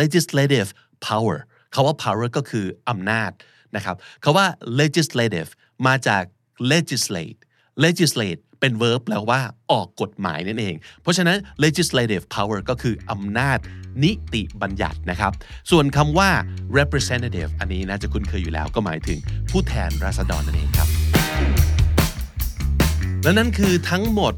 [0.00, 0.68] legislative
[1.06, 1.38] power
[1.74, 3.30] คาว่า power ก็คืออำนาจ
[3.76, 4.46] นะครับคาว่า
[4.80, 5.50] legislative
[5.86, 6.24] มาจาก
[6.72, 7.38] legislate
[7.84, 9.40] legislate เป็น verb แล้วว่า
[9.72, 13.58] ออกกฎหมายนั่นเอง เพราะฉะนั้น legislative power ก็คืออำนาจ
[14.04, 15.32] นิติบัญญัตินะครับ
[15.70, 16.30] ส่วนคำว่า
[16.78, 19.18] representative อันนี้น่าจะคุ้นเคยอยู่แล้วก็หมายถึง
[19.50, 20.88] ผู้แทนราษฎรนั่นเองครับ
[23.22, 24.34] และนั่นคือทั้งหมด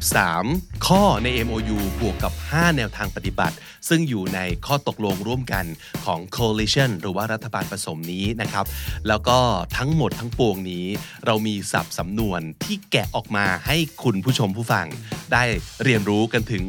[0.00, 3.56] 23 ข้อใน MOU บวกกับ 5 แนวทางปฏิบัติ
[3.88, 5.64] ซึ่งอยู่ในข้อตกลงร่วมกัน
[6.04, 8.66] ของ coalition หรือว่ารัฐบาลผสมนี้นะครับ
[9.08, 9.38] แล้วก็
[9.78, 10.86] ทั้งหมดทั้งปวงนี้
[11.26, 14.86] เรามีศัพท์สำนวนที่แกะออกมาให้คุณผู้ชมผู้ฟัง
[15.32, 15.44] ได้
[15.84, 16.62] เรียนรู้กันถึง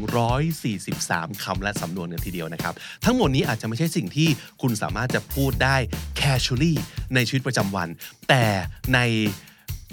[0.73, 2.73] 143 คำและสำนวนกันทีเดียวนะครับ
[3.05, 4.29] ทั้งหมดนี้อาจจะไม่ใช่สิ่งที่
[4.61, 5.75] คุณสามารถจะพูดได้
[6.19, 6.73] casually
[7.13, 7.87] ในชีวิตประจำวัน
[8.29, 8.45] แต่
[8.95, 9.01] ใน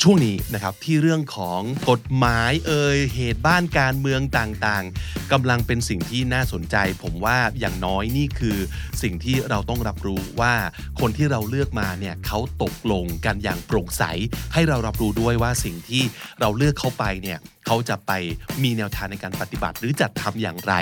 [0.03, 8.59] ช่วงนี้นะครับที่เรื่องของกฎหมายเอ่ยเหตุบ้านการเมืองต่างๆกำลังเป็นสิ่งที่น่าสนใจ ผมว่าอย่างน้อยนี่คือ
[9.03, 10.55] สิ่งที่เราต้องรับรู้ว่า
[11.01, 14.03] คนที่เราเลือกมาเนี่ยเขาตกลงกันอย่างโปร่งใส
[14.53, 16.03] ให้เรารับรู้ด้วยว่าสิ่งที่
[16.41, 18.13] เราเลือกเขาไปเนี่ย เขาจะไป
[18.63, 20.75] มีแนวทางในการปฏิบัติ หรือจัดทำอย่างไร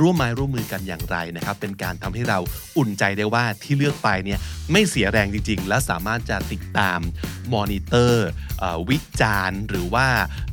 [0.00, 2.38] ร่วมไม้ร่วมมือกันอย่างไรนะครับ เป็นการทำให้เรา
[2.78, 4.38] อุ่นใจได้ว่าที่เลือกไปเนี่ย
[4.72, 7.00] ไม่เสียแรงจริง ๆ และสามารถจะติดตาม
[7.54, 8.28] มอนิเตอร์
[8.90, 10.06] วิจารณ์หรือว่า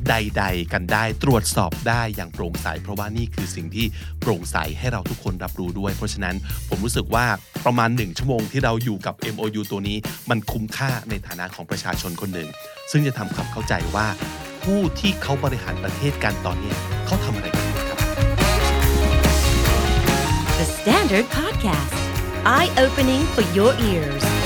[0.08, 3.86] ใด ๆ กันได้ตรวจสอบได้อย่างโปร่งใส เพราะว่านี่คือสิ่งที่
[4.20, 6.36] โปร่งใสให้เราทุกคนรับรู้ด้วย เพราะฉะนั้น
[6.68, 7.26] ผมรู้สึกว่า
[7.66, 9.96] ประมาณ 1 ชั่วโมงที่เราอยู่กับ MOU ตัวนี้
[10.30, 12.48] มันคุ้มค่าในฐานะของประชาชนคนหนึ่ง
[12.90, 14.06] ซึ่งจะทำความเข้าใจว่า
[14.64, 16.74] ผู้ที่เขาบริหารประเทศกันตอนนี้
[17.06, 17.98] เขาทำอะไรกันครับ
[20.58, 21.96] The Standard Podcast,
[22.56, 24.37] eye opening for your ears.